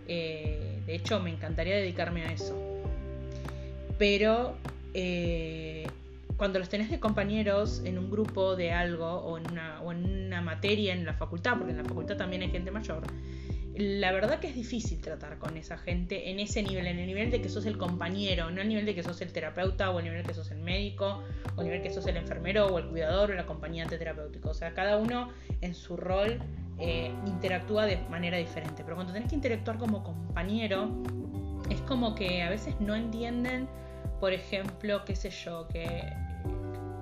Eh, 0.08 0.80
de 0.87 0.94
hecho, 0.94 1.20
me 1.20 1.30
encantaría 1.30 1.76
dedicarme 1.76 2.23
a 2.23 2.32
eso. 2.32 2.56
Pero 3.99 4.56
eh, 4.94 5.87
cuando 6.37 6.58
los 6.58 6.68
tenés 6.68 6.90
de 6.90 7.00
compañeros 7.00 7.82
en 7.85 7.99
un 7.99 8.11
grupo 8.11 8.56
de 8.56 8.73
algo 8.73 9.06
o 9.06 9.38
en, 9.38 9.50
una, 9.50 9.80
o 9.82 9.92
en 9.92 10.26
una 10.26 10.40
materia 10.42 10.92
en 10.92 11.04
la 11.04 11.14
facultad, 11.14 11.56
porque 11.56 11.73
en 11.73 11.78
la 11.78 11.85
facultad 11.85 12.16
también 12.16 12.42
hay 12.42 12.50
gente 12.50 12.70
mayor, 12.70 13.02
la 13.78 14.11
verdad 14.12 14.40
que 14.40 14.49
es 14.49 14.54
difícil 14.54 15.00
tratar 15.00 15.38
con 15.38 15.56
esa 15.56 15.76
gente 15.76 16.30
en 16.30 16.40
ese 16.40 16.62
nivel, 16.62 16.87
en 16.87 16.99
el 16.99 17.06
nivel 17.06 17.30
de 17.30 17.42
que 17.42 17.49
sos 17.49 17.66
el 17.66 17.76
compañero, 17.76 18.50
no 18.50 18.62
el 18.62 18.68
nivel 18.68 18.87
de 18.87 18.95
que 18.95 19.02
sos 19.02 19.21
el 19.21 19.33
terapeuta 19.33 19.90
o 19.90 19.99
el 19.99 20.04
nivel 20.04 20.23
de 20.23 20.28
que 20.28 20.35
sos 20.35 20.50
el 20.50 20.61
médico 20.61 21.23
o 21.56 21.61
el 21.61 21.66
nivel 21.66 21.83
de 21.83 21.88
que 21.88 21.95
sos 21.95 22.06
el 22.06 22.16
enfermero 22.16 22.66
o 22.66 22.78
el 22.78 22.87
cuidador 22.87 23.30
o 23.30 23.33
el 23.35 23.38
acompañante 23.38 23.99
terapéutico. 23.99 24.50
O 24.50 24.54
sea, 24.54 24.73
cada 24.73 24.97
uno 24.97 25.28
en 25.61 25.75
su 25.75 25.97
rol 25.97 26.38
eh, 26.78 27.12
interactúa 27.26 27.85
de 27.85 27.99
manera 28.09 28.38
diferente. 28.38 28.83
Pero 28.83 28.97
cuando 28.97 29.12
tenés 29.12 29.28
que 29.28 29.35
interactuar 29.35 29.76
como 29.76 30.02
compañero, 30.02 30.90
es 31.71 31.80
como 31.83 32.14
que 32.14 32.42
a 32.42 32.49
veces 32.49 32.75
no 32.80 32.95
entienden, 32.95 33.68
por 34.21 34.33
ejemplo, 34.33 35.04
qué 35.04 35.16
sé 35.16 35.28
yo, 35.30 35.68
que 35.68 35.85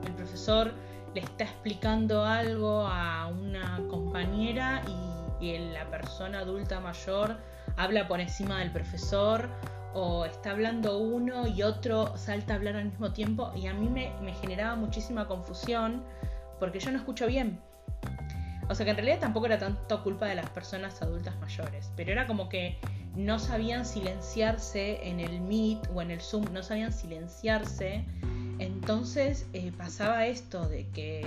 el 0.07 0.13
profesor 0.17 0.73
le 1.15 1.21
está 1.21 1.45
explicando 1.45 2.25
algo 2.25 2.87
a 2.87 3.29
una 3.29 3.81
compañera 3.89 4.83
y, 4.89 5.14
la 5.53 5.91
persona 5.91 6.41
adulta 6.41 6.81
mayor 6.81 7.37
habla 7.77 8.09
por 8.09 8.21
encima 8.21 8.61
del 8.61 8.73
profesor 8.73 9.49
o 9.93 10.25
está 10.25 10.51
hablando 10.51 10.99
uno 10.99 11.47
y 11.47 11.63
otro 11.63 12.17
salta 12.17 12.55
a 12.55 12.57
hablar 12.57 12.77
al 12.77 12.87
mismo 12.87 13.13
tiempo 13.13 13.53
y 13.55 13.67
a 13.67 13.75
mí 13.75 13.89
me, 13.89 14.13
me 14.21 14.33
generaba 14.35 14.75
muchísima 14.75 15.29
confusión 15.29 16.03
porque 16.59 16.81
yo 16.81 16.91
no 16.91 16.99
escucho 16.99 17.27
bien. 17.27 17.61
O 18.69 18.75
sea 18.75 18.85
que 18.85 18.91
en 18.91 18.97
realidad 18.97 19.21
tampoco 19.21 19.47
era 19.47 19.59
tanto 19.59 20.03
culpa 20.03 20.27
de 20.27 20.35
las 20.35 20.49
personas 20.51 21.01
adultas 21.03 21.39
mayores, 21.39 21.93
pero 21.97 22.13
era 22.13 22.27
como 22.27 22.49
que 22.49 22.79
no 23.15 23.39
sabían 23.39 23.85
silenciarse 23.85 25.07
en 25.07 25.21
el 25.21 25.41
Meet 25.41 25.89
o 25.95 26.03
en 26.03 26.11
el 26.11 26.21
Zoom, 26.21 26.47
no 26.53 26.63
sabían 26.63 26.93
silenciarse. 26.93 28.05
Entonces 28.59 29.47
eh, 29.53 29.73
pasaba 29.77 30.27
esto 30.27 30.67
de 30.69 30.89
que 30.89 31.27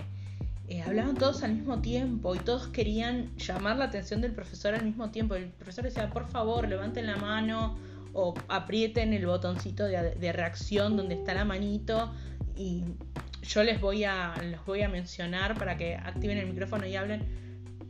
eh, 0.69 0.81
hablaban 0.81 1.15
todos 1.15 1.43
al 1.43 1.53
mismo 1.53 1.79
tiempo 1.79 2.35
y 2.35 2.39
todos 2.39 2.67
querían 2.67 3.33
llamar 3.37 3.77
la 3.77 3.85
atención 3.85 4.19
del 4.19 4.33
profesor 4.33 4.75
al 4.75 4.83
mismo 4.83 5.11
tiempo. 5.11 5.35
El 5.35 5.47
profesor 5.47 5.85
decía, 5.85 6.09
por 6.09 6.27
favor, 6.27 6.67
levanten 6.67 7.05
la 7.07 7.15
mano 7.15 7.77
o 8.11 8.33
aprieten 8.49 9.13
el 9.13 9.25
botoncito 9.25 9.85
de, 9.85 10.31
reacción 10.33 10.97
donde 10.97 11.15
está 11.15 11.33
la 11.33 11.45
manito 11.45 12.11
y 12.57 12.83
yo 13.43 13.63
les 13.63 13.79
voy 13.79 14.03
a, 14.03 14.33
los 14.43 14.65
voy 14.65 14.81
a 14.81 14.89
mencionar 14.89 15.57
para 15.57 15.77
que 15.77 15.95
activen 15.95 16.37
el 16.37 16.47
micrófono 16.47 16.85
y 16.85 16.97
hablen. 16.97 17.23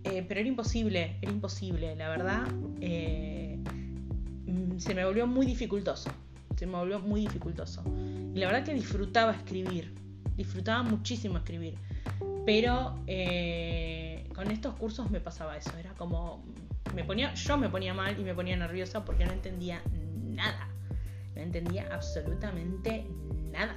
Eh, 0.03 0.24
pero 0.27 0.39
era 0.39 0.48
imposible, 0.48 1.17
era 1.19 1.31
imposible, 1.31 1.96
la 1.96 2.10
verdad. 2.10 2.48
Eh, 2.79 3.57
mm, 4.46 4.77
se 4.77 4.93
me 4.93 5.03
volvió 5.03 5.25
muy 5.25 5.48
dificultoso. 5.48 6.12
Se 6.55 6.67
me 6.67 6.74
volvió 6.74 7.00
muy 7.00 7.22
dificultoso. 7.22 7.84
Y 8.36 8.38
la 8.38 8.46
verdad 8.46 8.63
que 8.63 8.75
disfrutaba 8.75 9.31
escribir. 9.34 9.96
Disfrutaba 10.36 10.84
muchísimo 10.84 11.39
escribir. 11.39 11.87
Pero 12.47 13.03
eh, 13.07 14.23
con 14.33 14.49
estos 14.51 14.73
cursos 14.75 15.11
me 15.11 15.19
pasaba 15.19 15.57
eso. 15.57 15.77
Era 15.77 15.91
como. 15.95 16.45
Me 16.95 17.03
ponía, 17.03 17.33
yo 17.33 17.57
me 17.57 17.67
ponía 17.67 17.93
mal 17.93 18.17
y 18.17 18.23
me 18.23 18.33
ponía 18.33 18.55
nerviosa 18.55 19.03
porque 19.03 19.25
no 19.25 19.33
entendía 19.33 19.81
nada. 20.23 20.69
No 21.35 21.41
entendía 21.41 21.93
absolutamente 21.93 23.05
nada. 23.51 23.75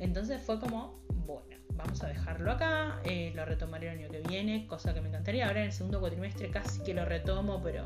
Entonces 0.00 0.42
fue 0.42 0.58
como, 0.58 0.98
bueno, 1.26 1.56
vamos 1.76 2.02
a 2.02 2.08
dejarlo 2.08 2.50
acá, 2.50 3.00
eh, 3.04 3.32
lo 3.36 3.44
retomaré 3.44 3.86
el 3.92 4.00
año 4.00 4.08
que 4.10 4.20
viene, 4.28 4.66
cosa 4.66 4.92
que 4.92 5.00
me 5.00 5.06
encantaría. 5.06 5.46
Ahora 5.46 5.60
en 5.60 5.66
el 5.66 5.72
segundo 5.72 6.00
cuatrimestre 6.00 6.50
casi 6.50 6.82
que 6.82 6.92
lo 6.92 7.04
retomo, 7.04 7.62
pero 7.62 7.84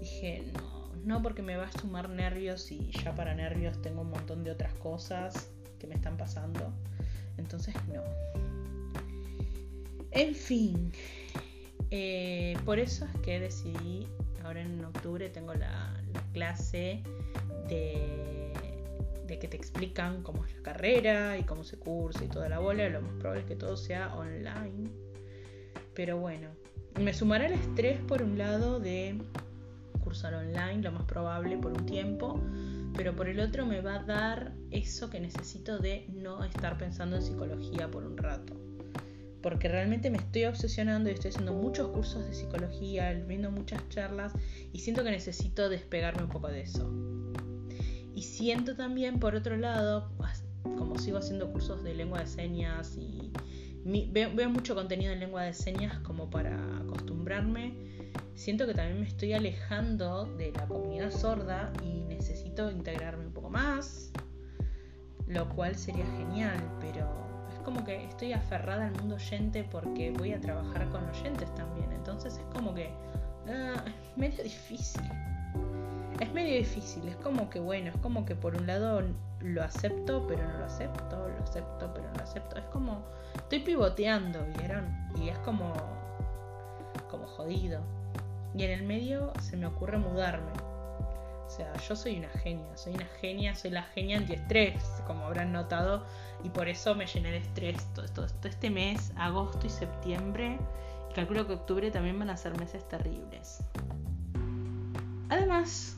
dije, 0.00 0.50
no, 0.54 0.92
no 1.04 1.22
porque 1.22 1.42
me 1.42 1.58
va 1.58 1.66
a 1.66 1.72
sumar 1.72 2.08
nervios 2.08 2.72
y 2.72 2.90
ya 2.90 3.14
para 3.14 3.34
nervios 3.34 3.82
tengo 3.82 4.00
un 4.00 4.12
montón 4.12 4.44
de 4.44 4.52
otras 4.52 4.72
cosas 4.76 5.50
que 5.78 5.86
me 5.86 5.94
están 5.94 6.16
pasando. 6.16 6.72
Entonces 7.36 7.74
no. 7.92 8.02
En 10.16 10.34
fin, 10.34 10.92
eh, 11.90 12.56
por 12.64 12.78
eso 12.78 13.04
es 13.04 13.20
que 13.20 13.38
decidí, 13.38 14.06
ahora 14.44 14.62
en 14.62 14.84
octubre 14.84 15.28
tengo 15.28 15.54
la 15.54 16.02
clase 16.32 17.02
de 17.68 18.36
de 19.26 19.38
que 19.38 19.48
te 19.48 19.56
explican 19.56 20.22
cómo 20.22 20.44
es 20.44 20.54
la 20.56 20.62
carrera 20.62 21.38
y 21.38 21.42
cómo 21.42 21.64
se 21.64 21.76
cursa 21.78 22.24
y 22.24 22.28
toda 22.28 22.48
la 22.48 22.58
bola, 22.58 22.88
lo 22.88 23.02
más 23.02 23.12
probable 23.14 23.42
es 23.42 23.48
que 23.48 23.56
todo 23.56 23.76
sea 23.76 24.14
online. 24.14 24.90
Pero 25.94 26.18
bueno, 26.18 26.48
me 27.00 27.12
sumará 27.12 27.46
el 27.46 27.54
estrés 27.54 27.98
por 28.00 28.22
un 28.22 28.38
lado 28.38 28.78
de 28.78 29.18
cursar 30.04 30.34
online, 30.34 30.82
lo 30.82 30.92
más 30.92 31.04
probable 31.04 31.58
por 31.58 31.72
un 31.72 31.86
tiempo, 31.86 32.40
pero 32.94 33.16
por 33.16 33.28
el 33.28 33.40
otro 33.40 33.66
me 33.66 33.80
va 33.80 33.96
a 33.96 34.02
dar 34.04 34.52
eso 34.70 35.10
que 35.10 35.20
necesito 35.20 35.78
de 35.78 36.06
no 36.12 36.44
estar 36.44 36.78
pensando 36.78 37.16
en 37.16 37.22
psicología 37.22 37.90
por 37.90 38.04
un 38.04 38.16
rato. 38.16 38.54
Porque 39.42 39.68
realmente 39.68 40.10
me 40.10 40.18
estoy 40.18 40.44
obsesionando 40.44 41.08
y 41.08 41.12
estoy 41.12 41.30
haciendo 41.30 41.52
muchos 41.52 41.88
cursos 41.88 42.26
de 42.26 42.34
psicología, 42.34 43.12
viendo 43.26 43.50
muchas 43.50 43.88
charlas 43.88 44.32
y 44.72 44.80
siento 44.80 45.04
que 45.04 45.10
necesito 45.10 45.68
despegarme 45.68 46.22
un 46.22 46.30
poco 46.30 46.48
de 46.48 46.62
eso. 46.62 46.90
Y 48.14 48.22
siento 48.22 48.76
también, 48.76 49.20
por 49.20 49.34
otro 49.34 49.56
lado, 49.56 50.10
como 50.62 50.98
sigo 50.98 51.18
haciendo 51.18 51.52
cursos 51.52 51.84
de 51.84 51.94
lengua 51.94 52.20
de 52.20 52.26
señas 52.26 52.96
y 52.96 53.30
veo, 53.84 54.50
mucho 54.50 54.74
contenido 54.74 55.12
en 55.12 55.20
lengua 55.20 55.42
de 55.42 55.52
señas 55.52 55.98
como 56.00 56.28
para 56.28 56.56
acostumbrarme, 56.78 57.74
siento 58.34 58.66
que 58.66 58.74
también 58.74 59.00
me 59.00 59.06
estoy 59.06 59.32
alejando 59.32 60.24
de 60.36 60.50
la 60.52 60.66
comunidad 60.66 61.12
sorda 61.12 61.72
y 61.84 62.00
necesito 62.04 62.70
integrarme 62.70 63.26
un 63.26 63.32
poco 63.32 63.50
más, 63.50 64.10
lo 65.28 65.48
cual 65.50 65.76
sería 65.76 66.06
genial, 66.16 66.58
pero 66.80 67.25
como 67.66 67.84
que 67.84 68.04
estoy 68.04 68.32
aferrada 68.32 68.86
al 68.86 68.92
mundo 68.92 69.16
oyente 69.16 69.62
porque 69.70 70.12
voy 70.12 70.32
a 70.32 70.40
trabajar 70.40 70.88
con 70.88 71.04
oyentes 71.10 71.54
también, 71.54 71.92
entonces 71.92 72.38
es 72.38 72.54
como 72.54 72.72
que 72.74 72.90
ah, 73.48 73.84
es 73.84 74.16
medio 74.16 74.42
difícil 74.42 75.02
es 76.20 76.32
medio 76.32 76.56
difícil, 76.56 77.06
es 77.08 77.16
como 77.16 77.50
que 77.50 77.60
bueno, 77.60 77.90
es 77.90 77.96
como 77.98 78.24
que 78.24 78.34
por 78.34 78.56
un 78.56 78.66
lado 78.66 79.02
lo 79.40 79.62
acepto 79.62 80.26
pero 80.26 80.46
no 80.46 80.58
lo 80.58 80.64
acepto, 80.64 81.28
lo 81.28 81.42
acepto 81.42 81.92
pero 81.92 82.08
no 82.08 82.14
lo 82.14 82.22
acepto, 82.22 82.56
es 82.56 82.64
como 82.66 83.02
estoy 83.34 83.60
pivoteando, 83.60 84.46
¿vieron? 84.58 84.86
Y 85.20 85.28
es 85.28 85.38
como 85.40 85.74
como 87.10 87.26
jodido. 87.26 87.80
Y 88.54 88.64
en 88.64 88.70
el 88.70 88.82
medio 88.84 89.32
se 89.40 89.56
me 89.56 89.66
ocurre 89.66 89.98
mudarme. 89.98 90.65
O 91.46 91.50
sea, 91.50 91.72
yo 91.76 91.94
soy 91.94 92.18
una 92.18 92.28
genia, 92.28 92.76
soy 92.76 92.94
una 92.94 93.06
genia, 93.20 93.54
soy 93.54 93.70
la 93.70 93.82
genia 93.82 94.18
antiestrés, 94.18 94.82
como 95.06 95.26
habrán 95.26 95.52
notado, 95.52 96.04
y 96.42 96.50
por 96.50 96.68
eso 96.68 96.94
me 96.94 97.06
llené 97.06 97.30
de 97.30 97.38
estrés 97.38 97.86
todo, 97.94 98.06
todo 98.06 98.48
este 98.48 98.68
mes, 98.68 99.12
agosto 99.16 99.66
y 99.66 99.70
septiembre, 99.70 100.58
y 101.10 101.14
calculo 101.14 101.46
que 101.46 101.54
octubre 101.54 101.90
también 101.90 102.18
van 102.18 102.30
a 102.30 102.36
ser 102.36 102.58
meses 102.58 102.86
terribles. 102.88 103.62
Además, 105.28 105.96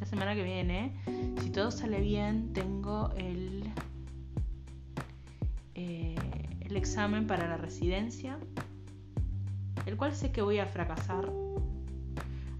la 0.00 0.06
semana 0.06 0.34
que 0.34 0.42
viene, 0.42 0.94
si 1.40 1.50
todo 1.50 1.70
sale 1.70 2.00
bien, 2.00 2.52
tengo 2.52 3.10
el, 3.16 3.64
eh, 5.74 6.14
el 6.60 6.76
examen 6.76 7.26
para 7.26 7.48
la 7.48 7.56
residencia, 7.56 8.38
el 9.86 9.96
cual 9.96 10.14
sé 10.14 10.32
que 10.32 10.42
voy 10.42 10.58
a 10.58 10.66
fracasar. 10.66 11.30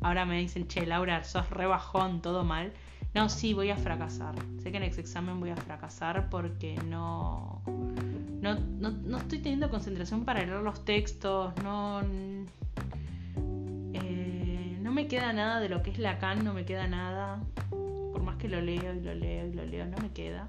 Ahora 0.00 0.24
me 0.24 0.38
dicen, 0.38 0.68
che, 0.68 0.86
Laura, 0.86 1.24
sos 1.24 1.48
rebajón, 1.50 2.22
todo 2.22 2.44
mal. 2.44 2.72
No, 3.14 3.28
sí, 3.28 3.54
voy 3.54 3.70
a 3.70 3.76
fracasar. 3.76 4.34
Sé 4.62 4.70
que 4.70 4.76
en 4.76 4.84
ese 4.84 5.00
examen 5.00 5.40
voy 5.40 5.50
a 5.50 5.56
fracasar 5.56 6.28
porque 6.30 6.76
no, 6.86 7.62
no, 8.40 8.54
no, 8.54 8.90
no 8.90 9.18
estoy 9.18 9.38
teniendo 9.38 9.70
concentración 9.70 10.24
para 10.24 10.44
leer 10.44 10.60
los 10.60 10.84
textos, 10.84 11.54
no 11.62 12.02
me 14.98 15.06
queda 15.06 15.32
nada 15.32 15.60
de 15.60 15.68
lo 15.68 15.80
que 15.84 15.92
es 15.92 15.98
Lacan, 16.00 16.42
no 16.42 16.52
me 16.52 16.64
queda 16.64 16.88
nada. 16.88 17.40
Por 17.70 18.20
más 18.20 18.34
que 18.34 18.48
lo 18.48 18.60
leo 18.60 18.94
y 18.94 19.00
lo 19.00 19.14
leo 19.14 19.46
y 19.46 19.52
lo 19.52 19.64
leo, 19.64 19.86
no 19.86 19.96
me 19.98 20.10
queda. 20.10 20.48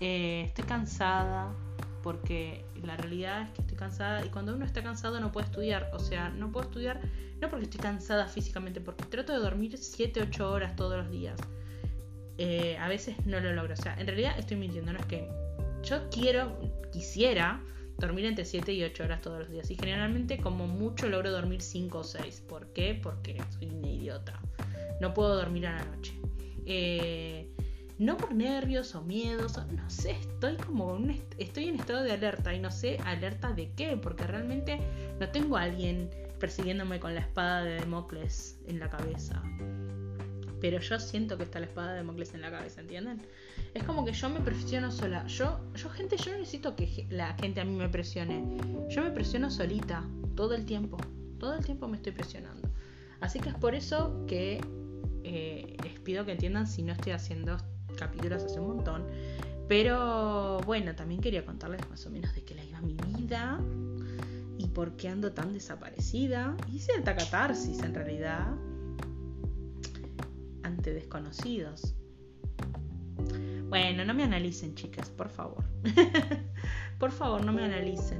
Eh, 0.00 0.44
estoy 0.46 0.64
cansada 0.64 1.52
porque 2.02 2.64
la 2.82 2.96
realidad 2.96 3.42
es 3.42 3.50
que 3.50 3.62
cansada 3.80 4.24
y 4.24 4.28
cuando 4.28 4.54
uno 4.54 4.64
está 4.64 4.82
cansado 4.82 5.18
no 5.18 5.32
puede 5.32 5.46
estudiar. 5.46 5.90
O 5.92 5.98
sea, 5.98 6.28
no 6.28 6.52
puedo 6.52 6.66
estudiar 6.66 7.00
no 7.40 7.48
porque 7.48 7.64
estoy 7.64 7.80
cansada 7.80 8.26
físicamente, 8.28 8.80
porque 8.80 9.04
trato 9.04 9.32
de 9.32 9.38
dormir 9.38 9.76
7, 9.76 10.22
8 10.22 10.52
horas 10.52 10.76
todos 10.76 10.98
los 10.98 11.10
días. 11.10 11.38
Eh, 12.38 12.76
a 12.78 12.88
veces 12.88 13.16
no 13.26 13.40
lo 13.40 13.52
logro. 13.52 13.74
O 13.74 13.76
sea, 13.76 13.98
en 13.98 14.06
realidad 14.06 14.38
estoy 14.38 14.56
mintiendo, 14.56 14.92
no 14.92 14.98
es 14.98 15.06
que 15.06 15.28
yo 15.82 16.08
quiero, 16.10 16.58
quisiera 16.92 17.62
dormir 17.98 18.26
entre 18.26 18.44
7 18.44 18.72
y 18.72 18.84
8 18.84 19.04
horas 19.04 19.20
todos 19.22 19.40
los 19.40 19.50
días. 19.50 19.70
Y 19.70 19.76
generalmente 19.76 20.38
como 20.38 20.66
mucho 20.66 21.08
logro 21.08 21.30
dormir 21.30 21.62
5 21.62 21.98
o 21.98 22.04
6. 22.04 22.42
¿Por 22.48 22.72
qué? 22.72 22.98
Porque 23.02 23.42
soy 23.58 23.68
una 23.68 23.88
idiota. 23.88 24.38
No 25.00 25.14
puedo 25.14 25.34
dormir 25.34 25.66
a 25.66 25.76
la 25.76 25.84
noche. 25.84 26.12
Eh, 26.66 27.50
no 28.00 28.16
por 28.16 28.34
nervios 28.34 28.94
o 28.94 29.02
miedos, 29.02 29.60
no 29.72 29.90
sé, 29.90 30.12
estoy 30.12 30.56
como 30.56 30.98
estoy 31.36 31.68
en 31.68 31.78
estado 31.78 32.02
de 32.02 32.12
alerta 32.12 32.54
y 32.54 32.58
no 32.58 32.70
sé 32.70 32.96
alerta 33.04 33.52
de 33.52 33.72
qué, 33.76 33.98
porque 33.98 34.26
realmente 34.26 34.80
no 35.20 35.28
tengo 35.28 35.58
a 35.58 35.64
alguien 35.64 36.08
persiguiéndome 36.38 36.98
con 36.98 37.14
la 37.14 37.20
espada 37.20 37.62
de 37.62 37.74
Democles 37.74 38.58
en 38.66 38.80
la 38.80 38.88
cabeza. 38.88 39.42
Pero 40.62 40.80
yo 40.80 40.98
siento 40.98 41.36
que 41.36 41.44
está 41.44 41.60
la 41.60 41.66
espada 41.66 41.92
de 41.92 41.98
Democles 41.98 42.32
en 42.32 42.40
la 42.40 42.50
cabeza, 42.50 42.80
¿entienden? 42.80 43.20
Es 43.74 43.82
como 43.82 44.06
que 44.06 44.14
yo 44.14 44.30
me 44.30 44.40
presiono 44.40 44.90
sola. 44.90 45.26
Yo, 45.26 45.60
yo 45.74 45.90
gente, 45.90 46.16
yo 46.16 46.32
no 46.32 46.38
necesito 46.38 46.74
que 46.76 47.06
la 47.10 47.34
gente 47.34 47.60
a 47.60 47.66
mí 47.66 47.76
me 47.76 47.88
presione. 47.90 48.56
Yo 48.88 49.02
me 49.02 49.10
presiono 49.10 49.50
solita, 49.50 50.04
todo 50.36 50.54
el 50.54 50.64
tiempo. 50.64 50.96
Todo 51.38 51.54
el 51.54 51.64
tiempo 51.64 51.86
me 51.86 51.96
estoy 51.96 52.12
presionando. 52.12 52.70
Así 53.20 53.40
que 53.40 53.50
es 53.50 53.54
por 53.54 53.74
eso 53.74 54.24
que 54.26 54.60
eh, 55.22 55.76
les 55.82 56.00
pido 56.00 56.24
que 56.24 56.32
entiendan 56.32 56.66
si 56.66 56.82
no 56.82 56.92
estoy 56.92 57.12
haciendo 57.12 57.58
capítulos 57.96 58.42
hace 58.42 58.60
un 58.60 58.76
montón. 58.76 59.04
Pero 59.68 60.58
bueno, 60.66 60.96
también 60.96 61.20
quería 61.20 61.44
contarles 61.44 61.88
más 61.88 62.04
o 62.06 62.10
menos 62.10 62.34
de 62.34 62.42
qué 62.42 62.54
la 62.54 62.64
iba 62.64 62.80
mi 62.80 62.96
vida 63.16 63.60
y 64.58 64.66
por 64.66 64.96
qué 64.96 65.08
ando 65.08 65.32
tan 65.32 65.52
desaparecida. 65.52 66.56
Hice 66.72 66.92
alta 66.92 67.14
catarsis 67.14 67.80
en 67.82 67.94
realidad 67.94 68.48
ante 70.64 70.92
desconocidos. 70.92 71.94
Bueno, 73.68 74.04
no 74.04 74.12
me 74.12 74.24
analicen, 74.24 74.74
chicas, 74.74 75.08
por 75.10 75.28
favor. 75.28 75.64
por 76.98 77.12
favor, 77.12 77.44
no 77.44 77.52
me 77.52 77.64
analicen. 77.64 78.18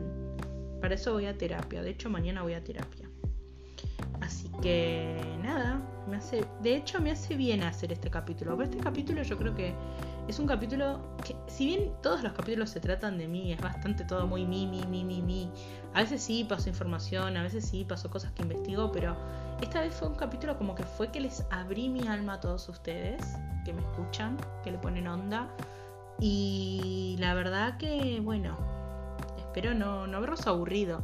Para 0.81 0.95
eso 0.95 1.13
voy 1.13 1.27
a 1.27 1.37
terapia. 1.37 1.83
De 1.83 1.91
hecho, 1.91 2.09
mañana 2.09 2.43
voy 2.43 2.55
a 2.55 2.63
terapia. 2.63 3.11
Así 4.21 4.49
que 4.63 5.21
nada, 5.43 5.83
me 6.09 6.17
hace, 6.17 6.45
de 6.63 6.77
hecho 6.77 7.01
me 7.01 7.11
hace 7.11 7.37
bien 7.37 7.63
hacer 7.63 7.93
este 7.93 8.11
capítulo. 8.11 8.57
Pero 8.57 8.71
este 8.71 8.83
capítulo 8.83 9.23
yo 9.23 9.37
creo 9.37 9.55
que 9.55 9.75
es 10.29 10.39
un 10.39 10.47
capítulo 10.47 11.01
que, 11.25 11.37
si 11.47 11.67
bien 11.67 11.93
todos 12.03 12.23
los 12.23 12.33
capítulos 12.33 12.71
se 12.71 12.81
tratan 12.81 13.19
de 13.19 13.27
mí, 13.27 13.53
es 13.53 13.61
bastante 13.61 14.05
todo 14.05 14.27
muy 14.27 14.45
mi, 14.45 14.67
mi, 14.67 14.83
mi, 14.87 15.05
mi, 15.05 15.23
mi. 15.23 15.51
A 15.95 16.01
veces 16.01 16.23
sí 16.23 16.45
paso 16.45 16.69
información, 16.69 17.37
a 17.37 17.43
veces 17.43 17.67
sí 17.67 17.85
paso 17.85 18.11
cosas 18.11 18.33
que 18.33 18.43
investigo, 18.43 18.93
pero 18.93 19.17
esta 19.61 19.81
vez 19.81 19.95
fue 19.95 20.09
un 20.09 20.15
capítulo 20.15 20.57
como 20.57 20.75
que 20.75 20.85
fue 20.85 21.09
que 21.09 21.21
les 21.21 21.45
abrí 21.51 21.89
mi 21.89 22.07
alma 22.07 22.35
a 22.35 22.41
todos 22.41 22.69
ustedes, 22.69 23.23
que 23.65 23.73
me 23.73 23.83
escuchan, 23.83 24.37
que 24.63 24.71
le 24.71 24.79
ponen 24.79 25.07
onda. 25.09 25.49
Y 26.21 27.17
la 27.19 27.35
verdad 27.35 27.77
que, 27.79 28.21
bueno, 28.23 28.57
espero 29.39 29.75
no, 29.75 30.07
no 30.07 30.19
haberlos 30.19 30.47
aburrido. 30.47 31.03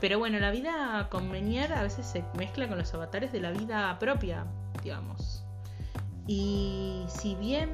Pero 0.00 0.18
bueno, 0.18 0.38
la 0.38 0.50
vida 0.50 1.08
con 1.10 1.34
a 1.34 1.82
veces 1.82 2.06
se 2.06 2.24
mezcla 2.36 2.68
con 2.68 2.78
los 2.78 2.92
avatares 2.94 3.32
de 3.32 3.40
la 3.40 3.50
vida 3.50 3.98
propia, 3.98 4.46
digamos. 4.82 5.44
Y 6.26 7.04
si 7.08 7.34
bien 7.36 7.70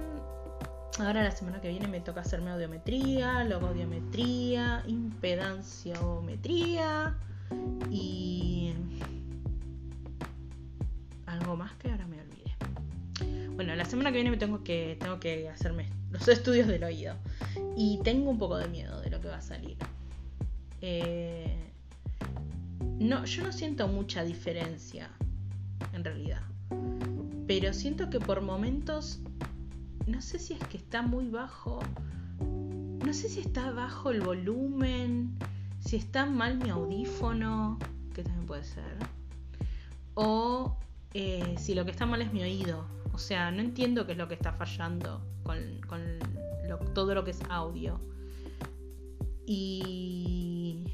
ahora 0.98 1.22
la 1.22 1.30
semana 1.30 1.60
que 1.60 1.68
viene 1.68 1.86
me 1.88 2.00
toca 2.00 2.20
hacerme 2.20 2.50
audiometría, 2.50 3.44
logodiometría, 3.44 4.82
impedanciometría 4.86 7.16
y 7.90 8.74
algo 11.26 11.56
más 11.56 11.72
que 11.76 11.90
ahora 11.90 12.06
me 12.06 12.20
olvidé. 12.20 12.54
Bueno, 13.54 13.74
la 13.74 13.84
semana 13.84 14.10
que 14.10 14.16
viene 14.16 14.30
me 14.30 14.36
tengo 14.36 14.62
que 14.62 14.96
tengo 15.00 15.18
que 15.18 15.48
hacerme 15.48 15.88
los 16.10 16.28
estudios 16.28 16.68
del 16.68 16.84
oído 16.84 17.16
y 17.76 17.98
tengo 18.04 18.30
un 18.30 18.38
poco 18.38 18.58
de 18.58 18.68
miedo 18.68 19.00
de 19.00 19.10
lo 19.10 19.20
que 19.20 19.26
va 19.28 19.38
a 19.38 19.42
salir. 19.42 19.76
Eh, 20.80 21.51
no, 23.02 23.24
yo 23.24 23.42
no 23.42 23.52
siento 23.52 23.88
mucha 23.88 24.24
diferencia, 24.24 25.10
en 25.92 26.04
realidad. 26.04 26.42
Pero 27.46 27.72
siento 27.72 28.10
que 28.10 28.20
por 28.20 28.40
momentos, 28.40 29.20
no 30.06 30.20
sé 30.20 30.38
si 30.38 30.54
es 30.54 30.60
que 30.66 30.76
está 30.76 31.02
muy 31.02 31.28
bajo, 31.28 31.80
no 32.40 33.12
sé 33.12 33.28
si 33.28 33.40
está 33.40 33.70
bajo 33.72 34.10
el 34.10 34.20
volumen, 34.20 35.36
si 35.80 35.96
está 35.96 36.26
mal 36.26 36.58
mi 36.58 36.70
audífono, 36.70 37.78
que 38.14 38.22
también 38.22 38.46
puede 38.46 38.64
ser, 38.64 38.96
o 40.14 40.76
eh, 41.14 41.54
si 41.58 41.74
lo 41.74 41.84
que 41.84 41.90
está 41.90 42.06
mal 42.06 42.22
es 42.22 42.32
mi 42.32 42.42
oído. 42.42 42.86
O 43.12 43.18
sea, 43.18 43.50
no 43.50 43.60
entiendo 43.60 44.06
qué 44.06 44.12
es 44.12 44.18
lo 44.18 44.28
que 44.28 44.34
está 44.34 44.52
fallando 44.52 45.22
con, 45.42 45.58
todo 46.94 47.14
lo 47.14 47.24
que 47.24 47.32
es 47.32 47.40
audio. 47.50 48.00
Y 49.46 50.84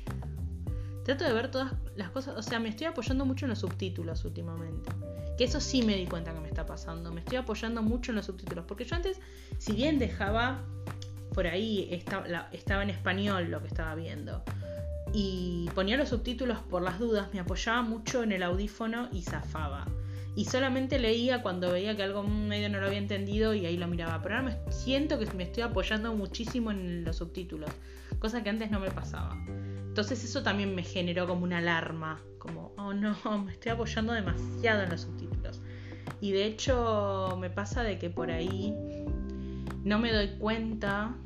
trato 1.04 1.24
de 1.24 1.32
ver 1.32 1.50
todas 1.50 1.72
las 1.98 2.10
cosas, 2.10 2.36
o 2.36 2.42
sea, 2.42 2.60
me 2.60 2.68
estoy 2.68 2.86
apoyando 2.86 3.26
mucho 3.26 3.44
en 3.44 3.50
los 3.50 3.58
subtítulos 3.58 4.24
últimamente. 4.24 4.88
Que 5.36 5.44
eso 5.44 5.60
sí 5.60 5.82
me 5.82 5.96
di 5.96 6.06
cuenta 6.06 6.32
que 6.32 6.38
me 6.38 6.46
está 6.46 6.64
pasando. 6.64 7.12
Me 7.12 7.20
estoy 7.20 7.38
apoyando 7.38 7.82
mucho 7.82 8.12
en 8.12 8.16
los 8.16 8.26
subtítulos. 8.26 8.64
Porque 8.66 8.84
yo 8.84 8.94
antes, 8.94 9.20
si 9.58 9.72
bien 9.72 9.98
dejaba 9.98 10.62
por 11.34 11.48
ahí, 11.48 11.88
estaba, 11.90 12.48
estaba 12.52 12.84
en 12.84 12.90
español 12.90 13.50
lo 13.50 13.60
que 13.60 13.66
estaba 13.66 13.96
viendo. 13.96 14.44
Y 15.12 15.68
ponía 15.74 15.96
los 15.96 16.10
subtítulos 16.10 16.58
por 16.70 16.82
las 16.82 17.00
dudas, 17.00 17.30
me 17.32 17.40
apoyaba 17.40 17.82
mucho 17.82 18.22
en 18.22 18.30
el 18.30 18.44
audífono 18.44 19.08
y 19.12 19.22
zafaba. 19.22 19.84
Y 20.36 20.44
solamente 20.44 21.00
leía 21.00 21.42
cuando 21.42 21.72
veía 21.72 21.96
que 21.96 22.04
algo 22.04 22.22
medio 22.22 22.68
no 22.68 22.78
lo 22.78 22.86
había 22.86 22.98
entendido 22.98 23.54
y 23.54 23.66
ahí 23.66 23.76
lo 23.76 23.88
miraba. 23.88 24.22
Pero 24.22 24.36
ahora 24.36 24.56
me 24.64 24.72
siento 24.72 25.18
que 25.18 25.26
me 25.32 25.42
estoy 25.42 25.64
apoyando 25.64 26.14
muchísimo 26.14 26.70
en 26.70 27.04
los 27.04 27.16
subtítulos. 27.16 27.70
Cosa 28.20 28.44
que 28.44 28.50
antes 28.50 28.70
no 28.70 28.78
me 28.78 28.92
pasaba. 28.92 29.36
Entonces 29.98 30.22
eso 30.22 30.44
también 30.44 30.76
me 30.76 30.84
generó 30.84 31.26
como 31.26 31.42
una 31.42 31.58
alarma, 31.58 32.22
como, 32.38 32.72
oh 32.76 32.94
no, 32.94 33.16
me 33.44 33.50
estoy 33.50 33.72
apoyando 33.72 34.12
demasiado 34.12 34.84
en 34.84 34.90
los 34.90 35.00
subtítulos. 35.00 35.60
Y 36.20 36.30
de 36.30 36.44
hecho 36.44 37.36
me 37.40 37.50
pasa 37.50 37.82
de 37.82 37.98
que 37.98 38.08
por 38.08 38.30
ahí 38.30 38.72
no 39.82 39.98
me 39.98 40.12
doy 40.12 40.28
cuenta 40.38 41.16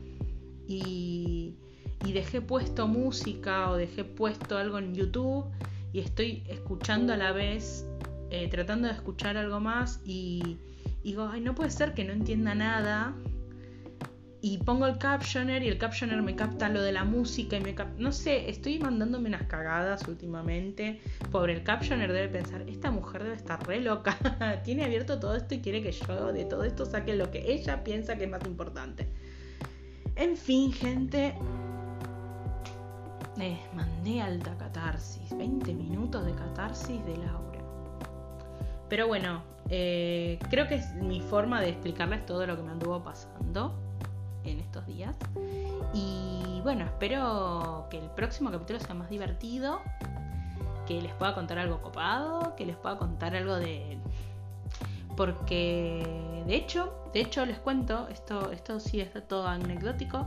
y, 0.67 1.55
dejé 2.01 2.41
puesto 2.41 2.89
música 2.89 3.71
o 3.71 3.77
dejé 3.77 4.05
puesto 4.05 4.57
algo 4.57 4.79
en 4.79 4.95
YouTube 4.95 5.45
y 5.93 6.01
estoy 6.01 6.43
escuchando 6.49 7.13
a 7.13 7.19
la 7.19 7.33
vez, 7.33 7.87
eh, 8.31 8.49
tratando 8.49 8.89
de 8.89 8.95
escuchar 8.95 9.37
algo 9.37 9.61
más 9.61 10.01
y, 10.07 10.57
y 11.03 11.11
digo, 11.11 11.29
ay, 11.31 11.43
no 11.43 11.55
puede 11.55 11.71
ser 11.71 11.93
que 11.93 12.05
no 12.05 12.15
entienda 12.15 12.55
nada 12.55 13.15
y 14.45 14.59
pongo 14.59 14.87
el 14.87 14.99
captioner 14.99 15.63
y 15.63 15.69
el 15.69 15.79
captioner 15.79 16.21
me 16.21 16.35
capta 16.35 16.69
lo 16.69 16.83
de 16.83 16.91
la 16.91 17.05
música 17.05 17.57
y 17.57 17.61
me 17.61 17.77
capta... 17.77 17.95
No 17.99 18.11
sé, 18.11 18.51
estoy 18.51 18.81
mandándome 18.81 19.29
unas 19.29 19.45
cagadas 19.45 20.09
últimamente. 20.09 21.01
Pobre, 21.31 21.53
el 21.53 21.63
captioner 21.63 22.13
debe 22.13 22.29
pensar, 22.29 22.63
esta 22.63 22.91
mujer 22.91 23.23
debe 23.23 23.37
estar 23.37 23.65
re 23.65 23.81
loca. 23.81 24.19
Tiene 24.65 24.85
abierto 24.85 25.21
todo 25.21 25.37
esto 25.37 25.55
y 25.55 25.61
quiere 25.61 25.81
que 25.81 25.93
yo 25.93 26.33
de 26.33 26.45
todo 26.45 26.65
esto 26.65 26.85
saque 26.85 27.15
lo 27.15 27.31
que 27.31 27.53
ella 27.53 27.85
piensa 27.85 28.17
que 28.17 28.25
es 28.25 28.31
más 28.31 28.45
importante. 28.45 29.07
En 30.17 30.37
fin, 30.37 30.73
gente. 30.73 31.35
Les 33.37 33.59
mandé 33.75 34.23
alta 34.23 34.59
catarsis. 34.59 35.37
20 35.39 35.73
minutos 35.73 36.27
de 36.27 36.35
catarsis 36.35 37.03
de 37.07 37.17
Laura. 37.17 37.61
Pero 38.89 39.07
bueno, 39.07 39.45
eh, 39.71 40.41
creo 40.51 40.67
que 40.67 40.75
es 40.75 40.95
mi 40.97 41.21
forma 41.21 41.61
de 41.61 41.69
explicarles 41.69 42.27
todo 42.27 42.45
lo 42.45 42.57
que 42.57 42.63
me 42.65 42.73
anduvo 42.73 43.05
pasando 43.05 43.82
en 44.45 44.61
estos 44.61 44.87
días. 44.87 45.15
Y 45.95 46.61
bueno, 46.63 46.85
espero 46.85 47.87
que 47.91 47.99
el 47.99 48.11
próximo 48.11 48.51
capítulo 48.51 48.81
sea 48.81 48.95
más 48.95 49.11
divertido, 49.11 49.81
que 50.87 51.01
les 51.01 51.13
pueda 51.15 51.35
contar 51.35 51.59
algo 51.59 51.81
copado, 51.83 52.55
que 52.57 52.67
les 52.67 52.77
pueda 52.77 52.99
contar 52.99 53.35
algo 53.37 53.57
de... 53.57 53.99
Porque 55.17 56.43
de 56.47 56.55
hecho, 56.57 56.93
de 57.13 57.21
hecho 57.21 57.45
les 57.45 57.59
cuento, 57.59 58.09
esto, 58.09 58.51
esto 58.51 58.81
sí 58.81 59.01
está 59.01 59.21
todo 59.21 59.47
anecdótico. 59.47 60.27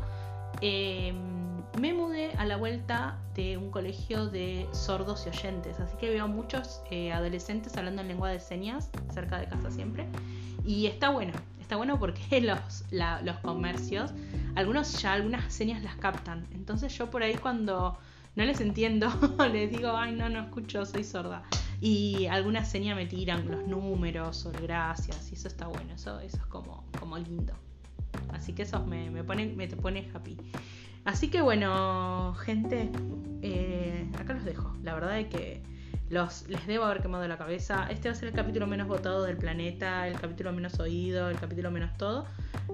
Em, 0.62 1.64
me 1.80 1.94
mudé 1.94 2.32
a 2.38 2.46
la 2.46 2.56
vuelta 2.56 3.20
de 3.34 3.58
un 3.58 3.70
colegio 3.70 4.28
de 4.28 4.68
sordos 4.72 5.26
y 5.26 5.30
oyentes, 5.30 5.80
así 5.80 5.98
que 5.98 6.10
veo 6.10 6.28
muchos 6.28 6.82
eh, 6.90 7.12
adolescentes 7.12 7.76
hablando 7.76 8.02
en 8.02 8.08
lengua 8.08 8.30
de 8.30 8.40
señas 8.40 8.90
cerca 9.14 9.40
de 9.40 9.48
casa 9.48 9.70
siempre. 9.72 10.08
Y 10.66 10.88
está 10.88 11.10
bueno, 11.10 11.34
está 11.62 11.76
bueno 11.76 12.00
porque 12.00 12.42
los, 12.42 12.86
los 12.92 13.38
comercios, 13.38 14.12
algunos 14.56 15.02
ya 15.02 15.14
algunas 15.14 15.54
señas 15.54 15.84
las 15.84 15.96
captan. 15.96 16.48
Entonces 16.54 16.96
yo 16.98 17.10
por 17.10 17.24
ahí 17.24 17.36
cuando 17.36 17.98
no 18.36 18.44
les 18.44 18.60
entiendo, 18.62 19.08
les 19.52 19.72
digo, 19.72 19.96
ay 19.96 20.14
no, 20.14 20.30
no 20.30 20.42
escucho, 20.42 20.86
soy 20.86 21.04
sorda. 21.04 21.44
y 21.82 22.26
alguna 22.28 22.66
seña 22.66 22.96
me 22.96 23.06
tiran 23.06 23.50
los 23.50 23.68
números 23.68 24.46
o 24.46 24.52
gracias 24.52 25.32
y 25.32 25.36
eso 25.36 25.48
está 25.48 25.68
bueno, 25.68 25.94
eso, 25.94 26.20
eso 26.20 26.38
es 26.38 26.46
como, 26.48 26.84
como 27.00 27.18
lindo. 27.18 27.54
Así 28.34 28.54
que 28.54 28.64
eso 28.64 28.86
me, 28.86 29.10
me, 29.10 29.24
pone, 29.24 29.48
me 29.48 29.68
pone 29.68 30.10
happy. 30.14 30.38
Así 31.06 31.30
que 31.30 31.42
bueno, 31.42 32.34
gente, 32.34 32.90
eh, 33.42 34.10
acá 34.18 34.34
los 34.34 34.44
dejo. 34.44 34.76
La 34.84 34.94
verdad 34.94 35.20
es 35.20 35.28
que 35.28 35.62
los, 36.10 36.48
les 36.48 36.66
debo 36.68 36.86
haber 36.86 37.02
quemado 37.02 37.28
la 37.28 37.38
cabeza. 37.38 37.88
Este 37.90 38.10
va 38.10 38.14
a 38.14 38.18
ser 38.18 38.30
el 38.30 38.36
capítulo 38.36 38.68
menos 38.68 38.88
votado 38.88 39.24
del 39.24 39.38
planeta, 39.38 40.08
el 40.08 40.20
capítulo 40.20 40.54
menos 40.54 40.80
oído, 40.80 41.30
el 41.30 41.40
capítulo 41.40 41.72
menos 41.72 41.98
todo. 41.98 42.26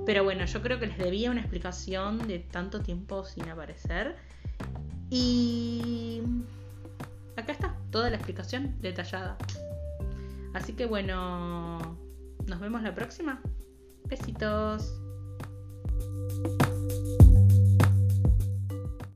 Pero 0.05 0.23
bueno, 0.23 0.45
yo 0.45 0.61
creo 0.61 0.79
que 0.79 0.87
les 0.87 0.97
debía 0.97 1.31
una 1.31 1.41
explicación 1.41 2.27
de 2.27 2.39
tanto 2.39 2.81
tiempo 2.81 3.23
sin 3.23 3.47
aparecer. 3.49 4.15
Y 5.09 6.21
acá 7.35 7.53
está, 7.53 7.75
toda 7.89 8.09
la 8.09 8.17
explicación 8.17 8.75
detallada. 8.81 9.37
Así 10.53 10.73
que 10.73 10.85
bueno, 10.85 11.97
nos 12.47 12.59
vemos 12.59 12.81
la 12.83 12.93
próxima. 12.93 13.41
Besitos. 14.05 14.93